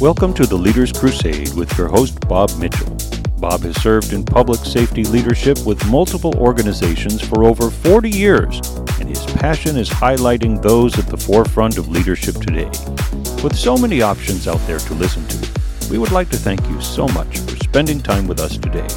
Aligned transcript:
Welcome 0.00 0.34
to 0.34 0.44
the 0.44 0.56
Leaders 0.56 0.92
Crusade 0.92 1.54
with 1.54 1.78
your 1.78 1.86
host, 1.86 2.18
Bob 2.28 2.50
Mitchell. 2.58 2.96
Bob 3.38 3.60
has 3.60 3.80
served 3.80 4.12
in 4.12 4.24
public 4.24 4.58
safety 4.58 5.04
leadership 5.04 5.56
with 5.64 5.88
multiple 5.88 6.34
organizations 6.36 7.22
for 7.22 7.44
over 7.44 7.70
40 7.70 8.10
years, 8.10 8.58
and 8.98 9.08
his 9.08 9.24
passion 9.24 9.76
is 9.76 9.88
highlighting 9.88 10.60
those 10.60 10.98
at 10.98 11.06
the 11.06 11.16
forefront 11.16 11.78
of 11.78 11.88
leadership 11.88 12.34
today. 12.34 12.68
With 13.44 13.56
so 13.56 13.76
many 13.76 14.02
options 14.02 14.48
out 14.48 14.60
there 14.66 14.80
to 14.80 14.94
listen 14.94 15.26
to, 15.28 15.60
we 15.88 15.98
would 15.98 16.12
like 16.12 16.28
to 16.30 16.36
thank 16.36 16.68
you 16.68 16.80
so 16.80 17.06
much 17.08 17.38
for 17.38 17.56
spending 17.56 18.00
time 18.00 18.26
with 18.26 18.40
us 18.40 18.58
today. 18.58 18.88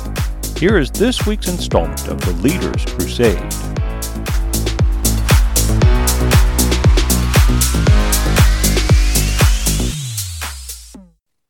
Here 0.59 0.79
is 0.79 0.89
this 0.89 1.27
week's 1.27 1.47
installment 1.47 2.07
of 2.07 2.19
the 2.21 2.31
Leaders 2.41 2.83
Crusade. 2.85 3.66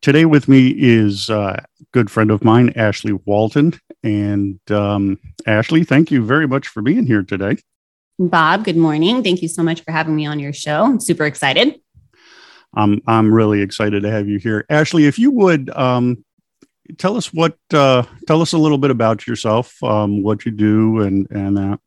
Today 0.07 0.23
with 0.23 0.47
me 0.47 0.69
is 0.69 1.29
uh, 1.29 1.59
a 1.59 1.65
good 1.91 2.09
friend 2.09 2.31
of 2.31 2.41
mine, 2.41 2.71
Ashley 2.77 3.11
Walton. 3.11 3.77
And 4.03 4.57
um, 4.71 5.19
Ashley, 5.45 5.83
thank 5.83 6.11
you 6.11 6.23
very 6.23 6.47
much 6.47 6.69
for 6.69 6.81
being 6.81 7.05
here 7.05 7.23
today. 7.23 7.57
Bob, 8.17 8.63
good 8.63 8.77
morning. 8.77 9.21
Thank 9.21 9.41
you 9.41 9.49
so 9.49 9.63
much 9.63 9.81
for 9.81 9.91
having 9.91 10.15
me 10.15 10.25
on 10.25 10.39
your 10.39 10.53
show. 10.53 10.85
I'm 10.85 11.01
super 11.01 11.25
excited. 11.25 11.81
I'm 12.73 13.01
I'm 13.05 13.33
really 13.33 13.61
excited 13.61 14.03
to 14.03 14.09
have 14.09 14.29
you 14.29 14.39
here, 14.39 14.65
Ashley. 14.69 15.07
If 15.07 15.19
you 15.19 15.29
would 15.31 15.69
um, 15.71 16.23
tell 16.97 17.17
us 17.17 17.33
what 17.33 17.57
uh, 17.73 18.03
tell 18.27 18.41
us 18.41 18.53
a 18.53 18.57
little 18.57 18.77
bit 18.77 18.91
about 18.91 19.27
yourself, 19.27 19.83
um, 19.83 20.23
what 20.23 20.45
you 20.45 20.53
do, 20.53 21.01
and 21.01 21.27
and 21.31 21.57
that. 21.57 21.81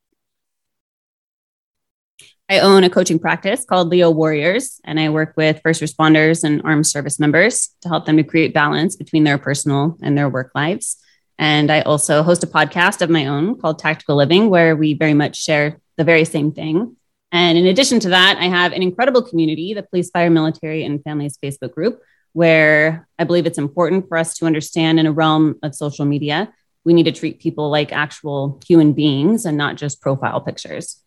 I 2.51 2.59
own 2.59 2.83
a 2.83 2.91
coaching 2.91 3.21
practice 3.21 3.65
called 3.65 3.91
Leo 3.91 4.11
Warriors, 4.11 4.81
and 4.83 4.99
I 4.99 5.09
work 5.11 5.35
with 5.37 5.61
first 5.63 5.81
responders 5.81 6.43
and 6.43 6.61
armed 6.65 6.85
service 6.85 7.21
members 7.21 7.69
to 7.83 7.89
help 7.89 8.07
them 8.07 8.17
to 8.17 8.25
create 8.25 8.53
balance 8.53 8.97
between 8.97 9.23
their 9.23 9.39
personal 9.39 9.97
and 10.03 10.19
their 10.19 10.29
work 10.29 10.51
lives. 10.53 10.97
And 11.39 11.71
I 11.71 11.83
also 11.83 12.25
host 12.25 12.43
a 12.43 12.49
podcast 12.49 13.03
of 13.03 13.09
my 13.09 13.27
own 13.27 13.57
called 13.61 13.79
Tactical 13.79 14.17
Living, 14.17 14.51
where 14.51 14.75
we 14.75 14.95
very 14.95 15.15
much 15.15 15.41
share 15.41 15.79
the 15.97 16.03
very 16.03 16.25
same 16.25 16.51
thing. 16.51 16.97
And 17.31 17.57
in 17.57 17.67
addition 17.67 18.01
to 18.01 18.09
that, 18.09 18.37
I 18.41 18.47
have 18.47 18.73
an 18.73 18.83
incredible 18.83 19.23
community, 19.23 19.73
the 19.73 19.85
Police, 19.85 20.11
Fire, 20.11 20.29
Military, 20.29 20.83
and 20.85 21.01
Families 21.05 21.39
Facebook 21.41 21.71
group, 21.71 22.03
where 22.33 23.07
I 23.17 23.23
believe 23.23 23.47
it's 23.47 23.59
important 23.59 24.09
for 24.09 24.19
us 24.19 24.35
to 24.39 24.47
understand 24.47 24.99
in 24.99 25.07
a 25.07 25.13
realm 25.13 25.55
of 25.63 25.77
social 25.77 26.05
media, 26.05 26.53
we 26.85 26.95
need 26.95 27.05
to 27.05 27.13
treat 27.13 27.39
people 27.39 27.71
like 27.71 27.93
actual 27.93 28.61
human 28.67 28.93
beings 28.93 29.45
and 29.45 29.57
not 29.57 29.77
just 29.77 30.01
profile 30.01 30.41
pictures. 30.41 31.01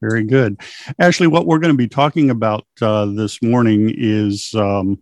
Very 0.00 0.24
good. 0.24 0.60
Ashley, 0.98 1.26
what 1.26 1.46
we're 1.46 1.58
going 1.58 1.72
to 1.72 1.78
be 1.78 1.88
talking 1.88 2.30
about 2.30 2.64
uh, 2.80 3.06
this 3.06 3.42
morning 3.42 3.92
is 3.96 4.54
um, 4.54 4.98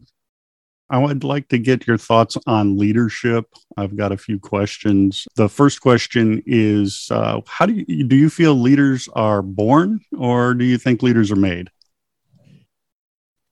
I 0.88 0.98
would 0.98 1.24
like 1.24 1.48
to 1.48 1.58
get 1.58 1.86
your 1.86 1.98
thoughts 1.98 2.36
on 2.46 2.78
leadership. 2.78 3.46
I've 3.76 3.96
got 3.96 4.12
a 4.12 4.16
few 4.16 4.38
questions. 4.38 5.26
The 5.36 5.48
first 5.48 5.80
question 5.80 6.42
is 6.46 7.08
uh, 7.10 7.40
How 7.46 7.66
do 7.66 7.84
you, 7.86 8.04
do 8.04 8.16
you 8.16 8.30
feel 8.30 8.54
leaders 8.54 9.08
are 9.14 9.42
born 9.42 10.00
or 10.16 10.54
do 10.54 10.64
you 10.64 10.78
think 10.78 11.02
leaders 11.02 11.30
are 11.30 11.36
made? 11.36 11.70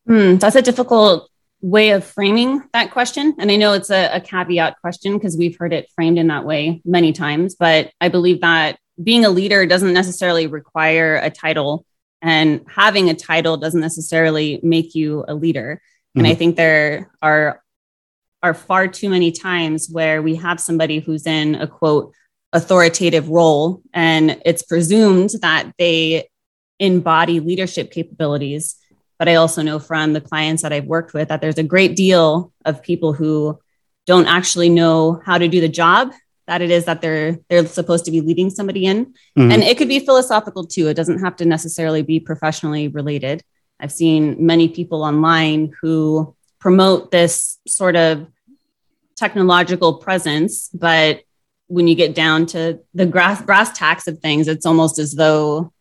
Hmm, 0.07 0.37
that's 0.37 0.57
a 0.57 0.63
difficult 0.63 1.29
way 1.61 1.91
of 1.91 2.05
framing 2.05 2.63
that 2.73 2.91
question. 2.91 3.35
And 3.39 3.51
I 3.51 3.57
know 3.57 3.73
it's 3.73 3.91
a, 3.91 4.17
a 4.17 4.21
caveat 4.21 4.81
question 4.81 5.15
because 5.15 5.37
we've 5.37 5.57
heard 5.59 5.73
it 5.73 5.91
framed 5.95 6.19
in 6.19 6.29
that 6.29 6.45
way 6.45 6.83
many 6.85 7.13
times, 7.13 7.55
but 7.55 7.91
I 8.01 8.09
believe 8.09 8.43
that 8.43 8.79
being 9.03 9.25
a 9.25 9.31
leader 9.31 9.67
doesn't 9.67 9.93
necessarily 9.93 10.47
require 10.47 11.17
a 11.17 11.31
title 11.31 11.85
and 12.23 12.65
having 12.69 13.11
a 13.11 13.15
title 13.15 13.57
doesn't 13.57 13.81
necessarily 13.81 14.61
make 14.63 14.95
you 14.95 15.25
a 15.29 15.35
leader 15.35 15.81
mm-hmm. 15.81 16.21
and 16.21 16.27
i 16.27 16.31
mm-hmm. 16.31 16.39
think 16.39 16.57
there 16.57 17.11
are 17.23 17.63
are 18.43 18.55
far 18.55 18.87
too 18.87 19.09
many 19.09 19.33
times 19.33 19.89
where 19.91 20.21
we 20.21 20.37
have 20.37 20.61
somebody 20.61 20.99
who's 20.99 21.27
in 21.27 21.55
a 21.55 21.67
quote 21.67 22.13
authoritative 22.53 23.29
role 23.29 23.83
and 23.93 24.41
it's 24.45 24.63
presumed 24.63 25.31
that 25.41 25.73
they 25.79 26.29
embody 26.79 27.41
leadership 27.41 27.91
capabilities 27.91 28.77
but 29.19 29.29
i 29.29 29.35
also 29.35 29.63
know 29.63 29.79
from 29.79 30.13
the 30.13 30.21
clients 30.21 30.63
that 30.63 30.73
i've 30.73 30.87
worked 30.87 31.15
with 31.15 31.29
that 31.29 31.41
there's 31.41 31.59
a 31.59 31.63
great 31.63 31.97
deal 31.97 32.53
of 32.65 32.83
people 32.83 33.13
who 33.13 33.59
don't 34.07 34.27
actually 34.27 34.69
know 34.69 35.21
how 35.25 35.39
to 35.39 35.49
do 35.49 35.61
the 35.61 35.69
job 35.69 36.13
that 36.47 36.63
it 36.63 36.71
is 36.71 36.85
that 36.85 37.01
they're 37.01 37.39
they're 37.49 37.67
supposed 37.67 38.05
to 38.05 38.11
be 38.11 38.21
leading 38.21 38.51
somebody 38.51 38.87
in. 38.87 39.07
Mm-hmm. 39.07 39.51
and 39.51 39.63
it 39.63 39.79
could 39.79 39.89
be 39.89 40.01
philosophical 40.01 40.67
too. 40.67 40.89
It 40.89 40.95
doesn't 40.95 41.21
have 41.21 41.37
to 41.37 41.45
necessarily 41.45 42.03
be 42.03 42.21
professionally 42.21 42.89
related. 42.89 43.43
I've 43.81 43.93
seen 43.93 44.47
many 44.47 44.69
people 44.69 45.03
online 45.03 45.73
who 45.81 46.35
promote 46.59 47.11
this 47.11 47.59
sort 47.67 47.97
of 47.97 48.27
technological 49.17 49.95
presence 49.99 50.71
but 50.75 51.23
when 51.69 51.87
you 51.87 51.95
get 51.95 52.15
down 52.15 52.47
to 52.47 52.81
the 52.95 53.07
grass 53.07 53.41
brass 53.41 53.77
tacks 53.77 54.09
of 54.09 54.19
things 54.19 54.49
it's 54.49 54.67
almost 54.67 54.99
as 54.99 55.13
though 55.13 55.73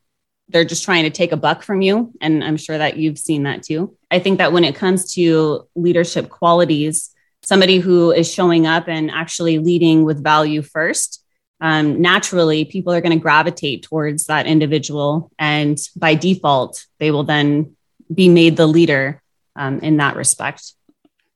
they're 0.49 0.65
just 0.65 0.83
trying 0.83 1.03
to 1.03 1.09
take 1.09 1.31
a 1.31 1.37
buck 1.37 1.63
from 1.63 1.81
you. 1.81 2.13
And 2.21 2.43
i'm 2.43 2.57
sure 2.57 2.77
that 2.77 2.97
you've 2.97 3.17
seen 3.17 3.43
that 3.43 3.63
too. 3.63 3.97
I 4.11 4.19
think 4.19 4.37
that 4.37 4.53
when 4.53 4.63
it 4.63 4.75
comes 4.75 5.13
to 5.15 5.67
leadership 5.75 6.29
qualities 6.29 7.12
somebody 7.43 7.77
who 7.77 8.11
is 8.11 8.31
showing 8.31 8.65
up 8.65 8.87
and 8.87 9.11
actually 9.11 9.59
leading 9.59 10.03
with 10.03 10.23
value 10.23 10.61
first, 10.61 11.23
um, 11.61 12.01
naturally 12.01 12.65
people 12.65 12.91
are 12.93 13.01
going 13.01 13.17
to 13.17 13.21
gravitate 13.21 13.83
towards 13.83 14.25
that 14.25 14.47
individual. 14.47 15.31
And 15.37 15.77
by 15.95 16.15
default, 16.15 16.85
they 16.99 17.11
will 17.11 17.23
then 17.23 17.75
be 18.13 18.29
made 18.29 18.57
the 18.57 18.67
leader 18.67 19.21
um, 19.55 19.79
in 19.79 19.97
that 19.97 20.15
respect. 20.15 20.73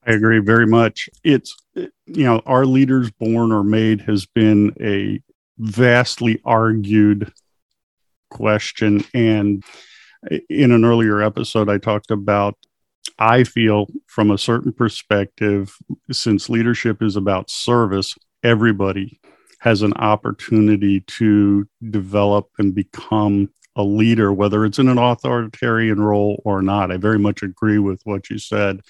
I 0.06 0.12
agree 0.14 0.40
very 0.40 0.68
much. 0.68 1.10
It's, 1.24 1.56
you 1.76 1.92
know, 2.06 2.42
our 2.46 2.66
leaders 2.66 3.12
born 3.12 3.52
or 3.52 3.64
made 3.64 4.02
has 4.02 4.26
been 4.26 4.74
a 4.80 5.22
vastly 5.58 6.40
argued 6.46 7.32
question. 8.30 9.04
And 9.14 9.64
in 10.50 10.72
an 10.72 10.86
earlier 10.86 11.22
episode, 11.22 11.70
I 11.70 11.78
talked 11.78 12.12
about 12.12 12.58
I 13.20 13.44
feel 13.44 13.88
from 14.08 14.32
a 14.32 14.38
certain 14.38 14.72
perspective, 14.72 15.76
since 16.12 16.50
leadership 16.50 17.02
is 17.02 17.16
about 17.16 17.50
service, 17.50 18.16
everybody 18.44 19.20
has 19.60 19.82
an 19.82 19.94
opportunity 19.94 21.02
to 21.02 21.68
develop 21.90 22.50
and 22.60 22.76
become 22.76 23.50
a 23.76 23.84
leader, 23.84 24.34
whether 24.34 24.66
it's 24.66 24.80
in 24.80 24.88
an 24.88 24.98
authoritarian 24.98 26.02
role 26.02 26.42
or 26.46 26.62
not. 26.62 26.92
I 26.92 26.98
very 26.98 27.20
much 27.20 27.44
agree 27.44 27.80
with 27.80 28.02
what 28.04 28.30
you 28.30 28.40
said. 28.40 28.82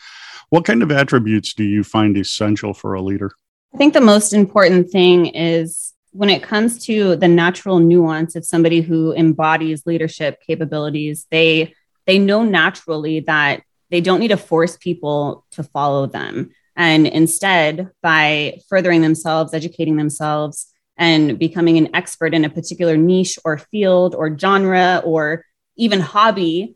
What 0.50 0.66
kind 0.66 0.81
of 0.81 0.91
attributes 0.91 1.53
do 1.53 1.63
you 1.63 1.83
find 1.83 2.17
essential 2.17 2.73
for 2.73 2.94
a 2.94 3.01
leader? 3.01 3.31
I 3.73 3.77
think 3.77 3.94
the 3.94 4.01
most 4.01 4.33
important 4.33 4.89
thing 4.89 5.27
is 5.27 5.94
when 6.11 6.29
it 6.29 6.41
comes 6.41 6.83
to 6.85 7.16
the 7.17 7.27
natural 7.27 7.79
nuance 7.79 8.35
of 8.35 8.45
somebody 8.45 8.81
who 8.81 9.13
embodies 9.13 9.85
leadership 9.85 10.39
capabilities, 10.45 11.27
they 11.31 11.73
they 12.06 12.17
know 12.17 12.44
naturally 12.44 13.19
that 13.22 13.61
they 13.89 14.01
don't 14.01 14.19
need 14.19 14.29
to 14.29 14.37
force 14.37 14.77
people 14.77 15.45
to 15.51 15.63
follow 15.63 16.05
them. 16.05 16.51
And 16.75 17.07
instead, 17.07 17.89
by 18.01 18.59
furthering 18.69 19.01
themselves, 19.01 19.53
educating 19.53 19.97
themselves, 19.97 20.67
and 20.97 21.37
becoming 21.37 21.77
an 21.77 21.95
expert 21.95 22.33
in 22.33 22.43
a 22.43 22.49
particular 22.49 22.97
niche 22.97 23.37
or 23.45 23.57
field 23.57 24.15
or 24.15 24.37
genre 24.37 25.01
or 25.05 25.45
even 25.75 25.99
hobby, 25.99 26.75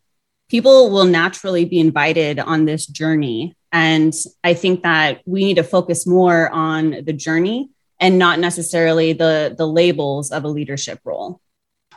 people 0.49 0.91
will 0.91 1.05
naturally 1.05 1.65
be 1.65 1.79
invited 1.79 2.39
on 2.39 2.65
this 2.65 2.85
journey. 2.85 3.55
And 3.71 4.13
I 4.43 4.53
think 4.53 4.83
that 4.83 5.21
we 5.25 5.43
need 5.43 5.55
to 5.55 5.63
focus 5.63 6.05
more 6.05 6.49
on 6.49 7.03
the 7.03 7.13
journey 7.13 7.69
and 7.99 8.19
not 8.19 8.39
necessarily 8.39 9.13
the, 9.13 9.55
the 9.57 9.67
labels 9.67 10.31
of 10.31 10.43
a 10.43 10.49
leadership 10.49 10.99
role. 11.03 11.41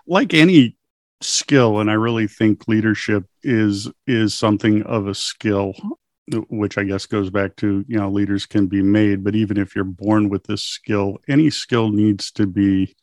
Like 0.07 0.35
any 0.35 0.77
skill 1.21 1.81
and 1.81 1.91
i 1.91 1.95
really 1.95 2.27
think 2.27 2.69
leadership 2.69 3.25
is 3.43 3.91
is 4.07 4.35
something 4.35 4.83
of 4.83 5.07
a 5.07 5.15
skill 5.15 5.73
which 6.49 6.77
i 6.77 6.85
guess 6.85 7.07
goes 7.07 7.31
back 7.31 7.55
to 7.57 7.85
you 7.89 7.99
know 7.99 8.11
leaders 8.11 8.47
can 8.47 8.67
be 8.67 8.83
made 8.83 9.25
but 9.25 9.35
even 9.35 9.57
if 9.57 9.75
you're 9.75 9.85
born 9.85 10.29
with 10.29 10.45
this 10.45 10.63
skill 10.63 11.17
any 11.29 11.51
skill 11.51 11.91
needs 11.91 12.31
to 12.31 12.47
be 12.47 12.95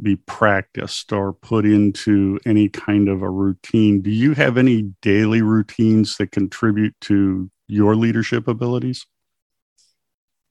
be 0.00 0.16
practiced 0.16 1.12
or 1.12 1.32
put 1.32 1.64
into 1.64 2.38
any 2.46 2.68
kind 2.68 3.08
of 3.08 3.22
a 3.22 3.30
routine. 3.30 4.00
Do 4.00 4.10
you 4.10 4.34
have 4.34 4.56
any 4.56 4.82
daily 5.02 5.42
routines 5.42 6.16
that 6.18 6.30
contribute 6.30 6.94
to 7.02 7.50
your 7.66 7.96
leadership 7.96 8.48
abilities? 8.48 9.06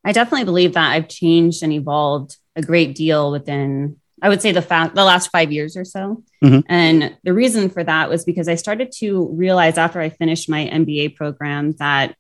I 0.04 0.12
definitely 0.14 0.46
believe 0.46 0.74
that 0.76 0.92
i've 0.92 1.10
changed 1.10 1.64
and 1.64 1.74
evolved 1.74 2.38
a 2.56 2.62
great 2.62 2.96
deal 2.96 3.30
within 3.30 3.98
I 4.22 4.30
would 4.30 4.42
say 4.42 4.52
the 4.52 4.62
fa- 4.62 4.92
the 4.94 5.04
last 5.04 5.30
five 5.32 5.52
years 5.52 5.78
or 5.78 5.86
so. 5.86 6.24
Mm-hmm. 6.44 6.60
And 6.68 7.18
the 7.24 7.34
reason 7.34 7.70
for 7.70 7.84
that 7.84 8.10
was 8.10 8.26
because 8.26 8.48
I 8.48 8.56
started 8.56 8.92
to 8.98 9.28
realize 9.28 9.78
after 9.78 10.02
I 10.02 10.10
finished 10.10 10.50
my 10.50 10.68
MBA 10.68 11.16
program 11.16 11.74
that 11.74 12.16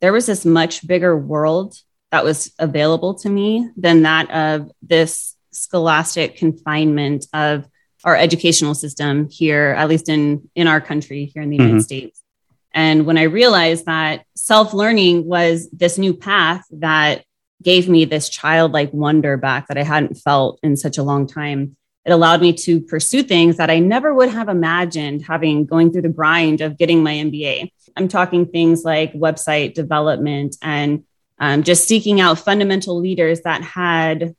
there 0.00 0.12
was 0.12 0.26
this 0.26 0.44
much 0.44 0.86
bigger 0.86 1.16
world 1.16 1.74
that 2.10 2.24
was 2.24 2.52
available 2.58 3.14
to 3.14 3.28
me 3.28 3.68
than 3.76 4.02
that 4.02 4.30
of 4.30 4.70
this 4.82 5.36
scholastic 5.50 6.36
confinement 6.36 7.26
of 7.32 7.66
our 8.04 8.16
educational 8.16 8.74
system 8.74 9.28
here, 9.30 9.74
at 9.76 9.88
least 9.88 10.08
in 10.08 10.48
in 10.54 10.66
our 10.66 10.80
country 10.80 11.26
here 11.26 11.42
in 11.42 11.50
the 11.50 11.58
mm-hmm. 11.58 11.66
United 11.66 11.84
States. 11.84 12.22
And 12.74 13.04
when 13.06 13.18
I 13.18 13.24
realized 13.24 13.86
that 13.86 14.24
self 14.34 14.72
learning 14.72 15.26
was 15.26 15.68
this 15.70 15.98
new 15.98 16.14
path 16.14 16.64
that 16.70 17.24
gave 17.62 17.88
me 17.88 18.04
this 18.04 18.28
childlike 18.28 18.92
wonder 18.92 19.36
back 19.36 19.68
that 19.68 19.78
I 19.78 19.82
hadn't 19.82 20.16
felt 20.16 20.58
in 20.62 20.76
such 20.76 20.98
a 20.98 21.02
long 21.02 21.26
time, 21.26 21.76
it 22.04 22.10
allowed 22.10 22.40
me 22.40 22.52
to 22.52 22.80
pursue 22.80 23.22
things 23.22 23.56
that 23.58 23.70
I 23.70 23.78
never 23.78 24.12
would 24.12 24.30
have 24.30 24.48
imagined 24.48 25.22
having 25.22 25.66
going 25.66 25.92
through 25.92 26.02
the 26.02 26.08
grind 26.08 26.60
of 26.60 26.76
getting 26.76 27.02
my 27.02 27.12
MBA. 27.14 27.70
I'm 27.96 28.08
talking 28.08 28.46
things 28.46 28.84
like 28.84 29.12
website 29.12 29.74
development 29.74 30.56
and 30.62 31.04
um, 31.38 31.62
just 31.62 31.86
seeking 31.86 32.20
out 32.20 32.38
fundamental 32.38 32.98
leaders 32.98 33.42
that 33.42 33.62
had 33.62 34.34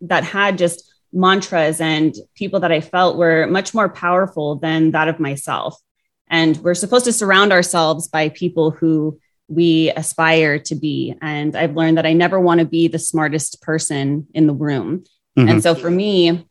that 0.00 0.24
had 0.24 0.58
just 0.58 0.92
mantras 1.12 1.80
and 1.80 2.14
people 2.34 2.60
that 2.60 2.72
I 2.72 2.80
felt 2.80 3.16
were 3.16 3.46
much 3.46 3.72
more 3.72 3.88
powerful 3.88 4.56
than 4.56 4.90
that 4.90 5.08
of 5.08 5.20
myself. 5.20 5.80
And 6.28 6.56
we're 6.58 6.74
supposed 6.74 7.04
to 7.04 7.12
surround 7.12 7.52
ourselves 7.52 8.08
by 8.08 8.28
people 8.30 8.70
who 8.70 9.18
we 9.48 9.90
aspire 9.90 10.58
to 10.58 10.74
be. 10.74 11.14
And 11.20 11.54
I've 11.54 11.76
learned 11.76 11.98
that 11.98 12.06
I 12.06 12.12
never 12.12 12.40
want 12.40 12.60
to 12.60 12.66
be 12.66 12.88
the 12.88 12.98
smartest 12.98 13.60
person 13.62 14.26
in 14.34 14.46
the 14.46 14.54
room. 14.54 15.04
Mm-hmm. 15.38 15.48
And 15.48 15.62
so 15.62 15.74
for 15.74 15.90
me, 15.90 16.46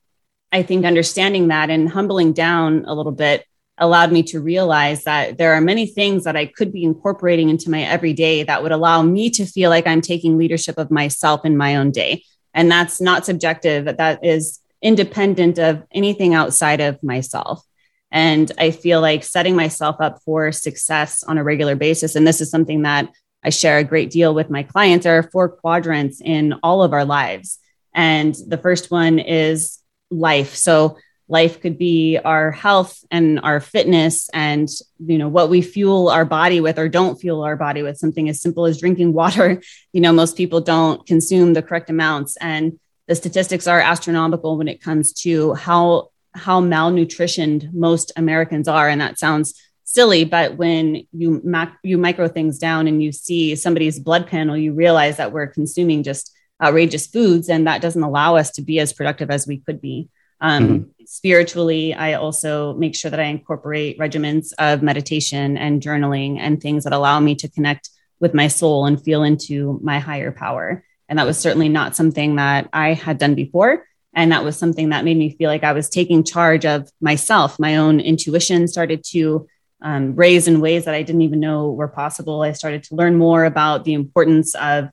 I 0.52 0.64
think 0.64 0.86
understanding 0.86 1.48
that 1.48 1.70
and 1.70 1.90
humbling 1.90 2.34
down 2.34 2.86
a 2.86 2.94
little 2.94 3.12
bit 3.12 3.46
allowed 3.80 4.12
me 4.12 4.22
to 4.22 4.40
realize 4.40 5.04
that 5.06 5.40
there 5.40 5.54
are 5.54 5.62
many 5.62 5.88
things 5.88 6.26
that 6.26 6.36
I 6.36 6.46
could 6.46 6.72
be 6.72 6.84
incorporating 6.84 7.50
into 7.50 7.72
my 7.72 7.82
everyday 7.82 8.44
that 8.44 8.62
would 8.62 8.72
allow 8.72 9.02
me 9.02 9.32
to 9.32 9.46
feel 9.46 9.72
like 9.72 9.88
I'm 9.88 10.02
taking 10.02 10.38
leadership 10.38 10.78
of 10.78 10.92
myself 10.92 11.44
in 11.44 11.58
my 11.58 11.76
own 11.76 11.90
day. 11.90 12.24
And 12.54 12.70
that's 12.70 13.02
not 13.02 13.26
subjective, 13.26 13.86
that 13.98 14.24
is 14.24 14.60
independent 14.84 15.58
of 15.58 15.84
anything 15.92 16.36
outside 16.36 16.82
of 16.82 17.02
myself. 17.02 17.66
And 18.14 18.50
I 18.60 18.70
feel 18.70 19.02
like 19.02 19.24
setting 19.24 19.56
myself 19.56 19.98
up 20.00 20.22
for 20.24 20.52
success 20.52 21.24
on 21.24 21.40
a 21.40 21.44
regular 21.44 21.76
basis. 21.76 22.16
And 22.16 22.26
this 22.26 22.40
is 22.42 22.52
something 22.52 22.84
that 22.84 23.10
I 23.44 23.50
share 23.50 23.80
a 23.80 23.84
great 23.84 24.12
deal 24.12 24.36
with 24.36 24.52
my 24.52 24.62
clients. 24.62 25.04
There 25.04 25.18
are 25.18 25.24
four 25.24 25.50
quadrants 25.50 26.22
in 26.22 26.54
all 26.62 26.84
of 26.84 26.94
our 26.94 27.06
lives. 27.06 27.58
And 27.94 28.36
the 28.48 28.60
first 28.60 28.92
one 28.92 29.18
is 29.18 29.80
life. 30.12 30.54
So 30.54 30.98
life 31.28 31.60
could 31.60 31.80
be 31.80 32.20
our 32.24 32.52
health 32.52 33.04
and 33.10 33.40
our 33.40 33.60
fitness 33.60 34.30
and 34.34 34.70
you 35.00 35.18
know 35.18 35.30
what 35.30 35.50
we 35.50 35.62
fuel 35.62 36.10
our 36.10 36.26
body 36.26 36.60
with 36.60 36.78
or 36.78 36.90
don't 36.90 37.20
fuel 37.20 37.44
our 37.44 37.56
body 37.56 37.82
with 37.82 37.98
something 37.98 38.28
as 38.28 38.42
simple 38.42 38.66
as 38.66 38.80
drinking 38.80 39.14
water 39.22 39.62
you 39.94 40.02
know 40.02 40.12
most 40.12 40.36
people 40.36 40.60
don't 40.60 41.08
consume 41.08 41.54
the 41.54 41.62
correct 41.62 41.90
amounts 41.90 42.36
and 42.38 42.78
the 43.08 43.16
statistics 43.16 43.68
are 43.68 43.80
astronomical 43.80 44.58
when 44.58 44.68
it 44.68 44.82
comes 44.82 45.14
to 45.14 45.54
how 45.54 46.10
how 46.36 46.62
malnutritioned 46.62 47.74
most 47.74 48.12
Americans 48.16 48.68
are 48.68 48.90
and 48.90 49.02
that 49.02 49.20
sounds 49.20 49.54
silly 49.84 50.24
but 50.24 50.58
when 50.58 51.06
you 51.12 51.42
mac- 51.44 51.78
you 51.84 51.98
micro 51.98 52.28
things 52.28 52.58
down 52.58 52.88
and 52.88 53.04
you 53.04 53.12
see 53.12 53.56
somebody's 53.56 54.00
blood 54.00 54.26
panel 54.28 54.58
you 54.58 54.74
realize 54.74 55.18
that 55.18 55.32
we're 55.32 55.48
consuming 55.48 56.04
just 56.04 56.32
outrageous 56.62 57.08
foods 57.08 57.50
and 57.50 57.68
that 57.68 57.82
doesn't 57.82 58.04
allow 58.04 58.36
us 58.36 58.52
to 58.52 58.62
be 58.62 58.80
as 58.80 58.94
productive 58.94 59.30
as 59.30 59.46
we 59.46 59.58
could 59.58 59.82
be 59.82 60.10
um, 60.44 60.68
mm-hmm. 60.68 60.90
Spiritually, 61.06 61.94
I 61.94 62.14
also 62.14 62.74
make 62.74 62.96
sure 62.96 63.10
that 63.10 63.20
I 63.20 63.26
incorporate 63.26 63.98
regimens 63.98 64.52
of 64.58 64.84
meditation 64.84 65.58
and 65.58 65.82
journaling 65.82 66.38
and 66.40 66.62
things 66.62 66.84
that 66.84 66.94
allow 66.94 67.20
me 67.20 67.36
to 67.36 67.50
connect 67.50 67.90
with 68.20 68.34
my 68.34 68.48
soul 68.48 68.86
and 68.86 69.02
feel 69.02 69.24
into 69.24 69.80
my 69.82 70.00
higher 70.00 70.32
power. 70.32 70.84
And 71.08 71.20
that 71.20 71.26
was 71.26 71.38
certainly 71.38 71.70
not 71.70 71.96
something 71.96 72.36
that 72.38 72.70
I 72.74 72.94
had 72.94 73.18
done 73.18 73.36
before. 73.36 73.86
And 74.16 74.32
that 74.32 74.44
was 74.44 74.58
something 74.58 74.90
that 74.90 75.06
made 75.06 75.18
me 75.18 75.36
feel 75.36 75.50
like 75.50 75.64
I 75.64 75.74
was 75.74 75.90
taking 75.90 76.24
charge 76.24 76.66
of 76.66 76.90
myself. 77.02 77.60
My 77.60 77.78
own 77.78 78.00
intuition 78.00 78.68
started 78.68 79.04
to 79.12 79.48
um, 79.82 80.16
raise 80.16 80.48
in 80.48 80.62
ways 80.62 80.86
that 80.86 80.94
I 80.94 81.04
didn't 81.04 81.24
even 81.24 81.40
know 81.40 81.72
were 81.72 81.88
possible. 81.88 82.42
I 82.42 82.54
started 82.54 82.84
to 82.84 82.96
learn 82.96 83.18
more 83.18 83.44
about 83.44 83.84
the 83.86 83.94
importance 83.94 84.56
of 84.56 84.90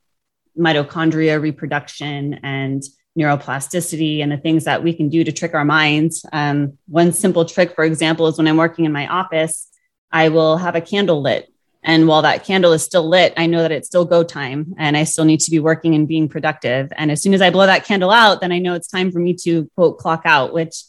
mitochondria 0.58 1.40
reproduction 1.40 2.40
and 2.42 2.82
neuroplasticity 3.18 4.20
and 4.22 4.32
the 4.32 4.36
things 4.36 4.64
that 4.64 4.82
we 4.82 4.92
can 4.92 5.08
do 5.08 5.24
to 5.24 5.32
trick 5.32 5.54
our 5.54 5.64
minds. 5.64 6.24
Um, 6.32 6.78
one 6.88 7.12
simple 7.12 7.44
trick, 7.44 7.74
for 7.74 7.84
example, 7.84 8.26
is 8.26 8.38
when 8.38 8.48
I'm 8.48 8.56
working 8.56 8.84
in 8.84 8.92
my 8.92 9.06
office, 9.06 9.68
I 10.12 10.28
will 10.28 10.56
have 10.56 10.74
a 10.74 10.80
candle 10.80 11.22
lit. 11.22 11.52
And 11.82 12.06
while 12.06 12.22
that 12.22 12.44
candle 12.44 12.72
is 12.72 12.82
still 12.82 13.08
lit, 13.08 13.32
I 13.36 13.46
know 13.46 13.62
that 13.62 13.72
it's 13.72 13.88
still 13.88 14.04
go 14.04 14.22
time 14.22 14.74
and 14.76 14.96
I 14.96 15.04
still 15.04 15.24
need 15.24 15.40
to 15.40 15.50
be 15.50 15.60
working 15.60 15.94
and 15.94 16.06
being 16.06 16.28
productive. 16.28 16.92
And 16.94 17.10
as 17.10 17.22
soon 17.22 17.32
as 17.32 17.40
I 17.40 17.50
blow 17.50 17.66
that 17.66 17.86
candle 17.86 18.10
out, 18.10 18.40
then 18.40 18.52
I 18.52 18.58
know 18.58 18.74
it's 18.74 18.88
time 18.88 19.10
for 19.10 19.18
me 19.18 19.34
to 19.42 19.70
quote 19.76 19.98
clock 19.98 20.22
out, 20.24 20.52
which 20.52 20.82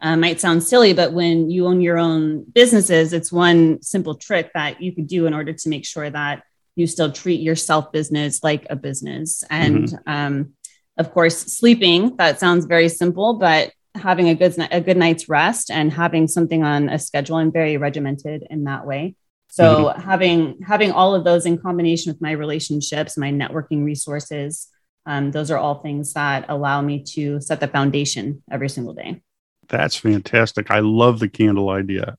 uh, 0.00 0.16
might 0.16 0.40
sound 0.40 0.62
silly, 0.62 0.92
but 0.94 1.12
when 1.12 1.50
you 1.50 1.66
own 1.66 1.80
your 1.80 1.98
own 1.98 2.44
businesses, 2.44 3.12
it's 3.12 3.32
one 3.32 3.82
simple 3.82 4.14
trick 4.14 4.52
that 4.54 4.80
you 4.80 4.92
could 4.92 5.08
do 5.08 5.26
in 5.26 5.34
order 5.34 5.52
to 5.52 5.68
make 5.68 5.84
sure 5.84 6.08
that 6.08 6.44
you 6.76 6.86
still 6.86 7.10
treat 7.10 7.40
your 7.40 7.56
self 7.56 7.90
business 7.90 8.44
like 8.44 8.66
a 8.70 8.76
business. 8.76 9.42
And 9.50 9.88
mm-hmm. 9.88 10.10
um, 10.10 10.52
of 10.96 11.12
course, 11.12 11.36
sleeping, 11.36 12.16
that 12.16 12.38
sounds 12.38 12.66
very 12.66 12.88
simple, 12.88 13.34
but 13.34 13.72
having 13.96 14.28
a 14.28 14.34
good, 14.34 14.54
a 14.70 14.80
good 14.80 14.96
night's 14.96 15.28
rest 15.28 15.70
and 15.70 15.92
having 15.92 16.28
something 16.28 16.62
on 16.62 16.88
a 16.88 16.98
schedule, 16.98 17.36
I'm 17.36 17.50
very 17.50 17.76
regimented 17.76 18.46
in 18.48 18.64
that 18.64 18.86
way. 18.86 19.16
So 19.48 19.86
mm-hmm. 19.86 20.00
having 20.00 20.58
having 20.66 20.92
all 20.92 21.14
of 21.14 21.24
those 21.24 21.46
in 21.46 21.58
combination 21.58 22.12
with 22.12 22.20
my 22.20 22.32
relationships, 22.32 23.16
my 23.16 23.30
networking 23.30 23.84
resources, 23.84 24.68
um, 25.06 25.30
those 25.30 25.50
are 25.50 25.58
all 25.58 25.76
things 25.76 26.12
that 26.12 26.46
allow 26.48 26.80
me 26.82 27.02
to 27.14 27.40
set 27.40 27.60
the 27.60 27.68
foundation 27.68 28.42
every 28.50 28.68
single 28.68 28.94
day. 28.94 29.22
That's 29.68 29.96
fantastic. 29.96 30.70
I 30.70 30.80
love 30.80 31.18
the 31.18 31.28
candle 31.28 31.70
idea. 31.70 32.16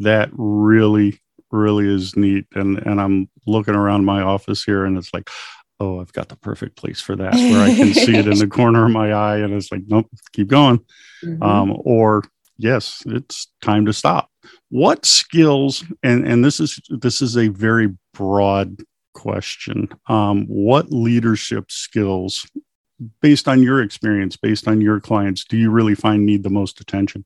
That 0.00 0.28
really, 0.32 1.20
really 1.50 1.88
is 1.88 2.16
neat. 2.16 2.46
And 2.54 2.78
and 2.78 3.00
I'm 3.00 3.30
looking 3.46 3.74
around 3.74 4.04
my 4.04 4.22
office 4.22 4.62
here, 4.62 4.84
and 4.84 4.98
it's 4.98 5.14
like, 5.14 5.30
oh, 5.80 6.00
I've 6.00 6.12
got 6.12 6.28
the 6.28 6.36
perfect 6.36 6.76
place 6.76 7.00
for 7.00 7.16
that 7.16 7.34
where 7.34 7.60
I 7.60 7.74
can 7.74 7.92
see 7.94 8.16
it 8.16 8.26
in 8.26 8.38
the 8.38 8.46
corner 8.50 8.84
of 8.84 8.90
my 8.90 9.12
eye. 9.12 9.38
And 9.38 9.54
it's 9.54 9.70
like, 9.70 9.82
nope, 9.86 10.08
keep 10.32 10.48
going. 10.48 10.78
Mm-hmm. 11.24 11.42
Um, 11.42 11.76
or 11.84 12.22
yes, 12.56 13.02
it's 13.06 13.48
time 13.62 13.86
to 13.86 13.92
stop. 13.92 14.30
What 14.68 15.06
skills, 15.06 15.84
and, 16.02 16.26
and 16.26 16.44
this 16.44 16.58
is 16.60 16.80
this 16.88 17.22
is 17.22 17.36
a 17.36 17.48
very 17.48 17.94
broad 18.12 18.82
question. 19.14 19.88
Um, 20.08 20.46
what 20.46 20.90
leadership 20.90 21.70
skills, 21.70 22.46
based 23.20 23.46
on 23.48 23.62
your 23.62 23.80
experience, 23.82 24.36
based 24.36 24.66
on 24.66 24.80
your 24.80 25.00
clients, 25.00 25.44
do 25.44 25.56
you 25.56 25.70
really 25.70 25.94
find 25.94 26.26
need 26.26 26.42
the 26.42 26.50
most 26.50 26.80
attention? 26.80 27.24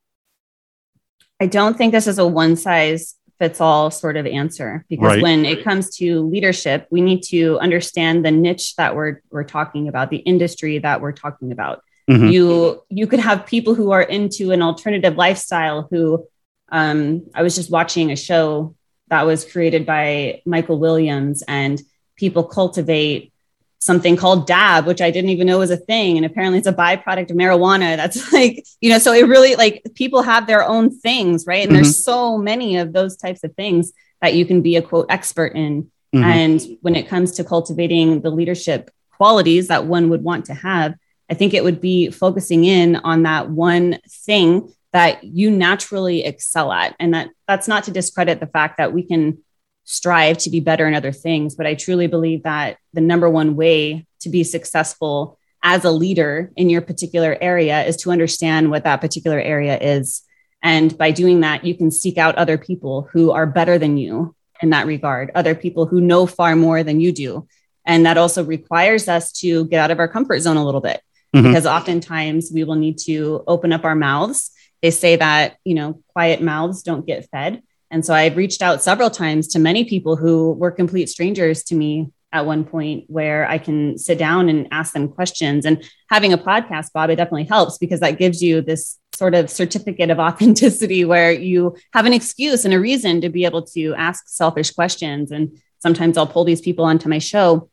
I 1.41 1.47
don't 1.47 1.77
think 1.77 1.93
this 1.93 2.07
is 2.07 2.19
a 2.19 2.27
one 2.27 2.57
size 2.57 3.17
fits 3.41 3.61
all 3.61 3.91
sort 3.91 4.19
of 4.19 4.27
answer 4.27 4.85
because 4.91 5.07
right. 5.07 5.23
when 5.23 5.47
it 5.47 5.65
comes 5.65 5.97
to 5.97 6.29
leadership 6.29 6.87
we 6.91 7.01
need 7.01 7.23
to 7.23 7.59
understand 7.59 8.23
the 8.23 8.31
niche 8.31 8.77
that 8.77 8.95
we're 8.95 9.23
we're 9.31 9.45
talking 9.45 9.89
about 9.89 10.11
the 10.11 10.19
industry 10.19 10.79
that 10.79 11.01
we're 11.01 11.11
talking 11.11 11.51
about 11.51 11.83
mm-hmm. 12.09 12.27
you 12.27 12.83
you 12.91 13.07
could 13.07 13.19
have 13.19 13.47
people 13.47 13.75
who 13.75 13.93
are 13.93 14.03
into 14.03 14.53
an 14.53 14.61
alternative 14.61 15.17
lifestyle 15.17 15.89
who 15.91 16.23
um, 16.71 17.27
i 17.35 17.43
was 17.43 17.55
just 17.55 17.71
watching 17.71 18.11
a 18.11 18.17
show 18.17 18.75
that 19.09 19.27
was 19.27 19.51
created 19.51 19.87
by 19.87 20.43
michael 20.47 20.79
williams 20.79 21.43
and 21.49 21.81
people 22.17 22.45
cultivate 22.45 23.33
something 23.81 24.15
called 24.15 24.47
dab 24.47 24.87
which 24.87 25.01
i 25.01 25.11
didn't 25.11 25.31
even 25.31 25.47
know 25.47 25.59
was 25.59 25.71
a 25.71 25.77
thing 25.77 26.17
and 26.17 26.27
apparently 26.27 26.59
it's 26.59 26.69
a 26.69 26.73
byproduct 26.73 27.31
of 27.31 27.37
marijuana 27.37 27.97
that's 27.97 28.33
like 28.39 28.65
you 28.81 28.91
know 28.91 28.99
so 28.99 29.13
it 29.13 29.27
really 29.27 29.57
like 29.57 29.83
people 29.95 30.23
have 30.23 30.47
their 30.47 30.67
own 30.67 30.91
things 30.91 31.47
right 31.47 31.63
and 31.63 31.73
mm-hmm. 31.73 31.83
there's 31.83 32.05
so 32.05 32.37
many 32.37 32.77
of 32.77 32.93
those 32.93 33.17
types 33.17 33.43
of 33.43 33.55
things 33.55 33.93
that 34.21 34.35
you 34.35 34.45
can 34.45 34.61
be 34.61 34.77
a 34.77 34.83
quote 34.83 35.07
expert 35.09 35.57
in 35.57 35.85
mm-hmm. 36.15 36.23
and 36.23 36.79
when 36.83 36.95
it 36.95 37.09
comes 37.09 37.33
to 37.33 37.45
cultivating 37.45 38.21
the 38.21 38.31
leadership 38.31 38.91
qualities 39.17 39.69
that 39.69 39.87
one 39.87 40.11
would 40.11 40.23
want 40.23 40.45
to 40.45 40.55
have 40.55 40.95
i 41.31 41.35
think 41.35 41.55
it 41.55 41.65
would 41.65 41.81
be 41.81 42.11
focusing 42.11 42.65
in 42.65 42.97
on 42.97 43.23
that 43.23 43.49
one 43.49 43.99
thing 44.07 44.71
that 44.93 45.23
you 45.23 45.51
naturally 45.51 46.25
excel 46.25 46.73
at 46.73 46.97
and 46.99 47.15
that 47.15 47.31
that's 47.47 47.69
not 47.69 47.85
to 47.85 47.91
discredit 47.91 48.41
the 48.41 48.47
fact 48.47 48.79
that 48.79 48.93
we 48.93 49.03
can 49.03 49.39
strive 49.85 50.39
to 50.39 50.51
be 50.51 50.61
better 50.61 50.87
in 50.87 50.95
other 50.95 51.13
things. 51.13 51.55
But 51.55 51.67
I 51.67 51.75
truly 51.75 52.07
believe 52.07 52.43
that 52.45 52.79
the 52.93 53.01
number 53.01 53.29
one 53.29 53.57
way 53.57 54.07
to 54.21 54.29
be 54.29 54.45
successful 54.45 55.39
as 55.63 55.85
a 55.85 55.91
leader 55.91 56.53
in 56.57 56.71
your 56.71 56.81
particular 56.81 57.37
area 57.41 57.85
is 57.85 57.97
to 57.99 58.11
understand 58.11 58.71
what 58.71 58.85
that 58.85 59.01
particular 59.01 59.39
area 59.39 59.79
is. 59.79 60.23
And 60.63 60.97
by 60.97 61.11
doing 61.11 61.41
that, 61.41 61.65
you 61.65 61.75
can 61.75 61.91
seek 61.91 62.19
out 62.19 62.37
other 62.37 62.59
people 62.59 63.09
who 63.13 63.31
are 63.31 63.47
better 63.47 63.79
than 63.79 63.97
you 63.97 64.35
in 64.63 64.71
that 64.71 64.87
regard, 64.87 65.31
other 65.35 65.55
people 65.55 65.87
who 65.87 66.01
know 66.01 66.27
far 66.27 66.55
more 66.57 66.83
than 66.83 67.01
you 67.01 67.13
do. 67.13 67.47
And 67.87 68.05
that 68.07 68.19
also 68.19 68.45
requires 68.45 69.09
us 69.09 69.33
to 69.41 69.65
get 69.67 69.81
out 69.81 69.91
of 69.91 69.99
our 69.99 70.09
comfort 70.09 70.41
zone 70.41 70.57
a 70.57 70.65
little 70.65 70.81
bit 70.81 71.01
mm-hmm. 71.35 71.47
because 71.47 71.67
oftentimes 71.67 72.51
we 72.53 72.65
will 72.65 72.75
need 72.75 72.99
to 72.99 73.43
open 73.47 73.73
up 73.73 73.85
our 73.85 73.95
mouths. 73.95 74.51
They 74.83 74.91
say 74.91 75.17
that, 75.17 75.57
you 75.65 75.75
know, 75.75 76.03
quiet 76.09 76.41
mouths 76.43 76.83
don't 76.83 77.07
get 77.07 77.29
fed. 77.31 77.63
And 77.91 78.07
so 78.07 78.15
I've 78.15 78.37
reached 78.37 78.63
out 78.63 78.83
several 78.83 79.11
times 79.11 79.49
to 79.49 79.59
many 79.59 79.85
people 79.85 80.17
who 80.17 80.53
were 80.53 80.71
complete 80.71 81.09
strangers 81.09 81.65
to 81.65 81.75
me 81.75 82.11
at 82.33 82.47
one 82.47 82.65
point 82.65 83.05
where 83.09 83.49
I 83.49 83.59
can 83.59 83.99
sit 83.99 84.19
down 84.19 84.49
and 84.49 84.69
ask 84.71 84.93
them 84.93 85.09
questions. 85.09 85.67
And 85.67 85.83
having 86.09 86.33
a 86.33 86.39
podcast, 86.39 86.93
Bob, 86.93 87.11
it 87.11 87.17
definitely 87.17 87.45
helps 87.45 87.79
because 87.79 88.01
that 88.01 88.19
gives 88.19 88.41
you 88.41 88.61
this 88.61 88.99
sort 89.15 89.35
of 89.35 89.51
certificate 89.51 90.11
of 90.11 90.19
authenticity 90.29 91.05
where 91.05 91.33
you 91.33 91.77
have 91.93 92.07
an 92.07 92.13
excuse 92.13 92.65
and 92.65 92.73
a 92.73 92.81
reason 92.81 93.21
to 93.23 93.29
be 93.29 93.45
able 93.45 93.63
to 93.63 93.95
ask 93.95 94.29
selfish 94.29 94.71
questions. 94.71 95.33
And 95.33 95.61
sometimes 95.81 96.17
I'll 96.17 96.27
pull 96.27 96.45
these 96.45 96.61
people 96.61 96.85
onto 96.85 97.09
my 97.09 97.19
show, 97.19 97.69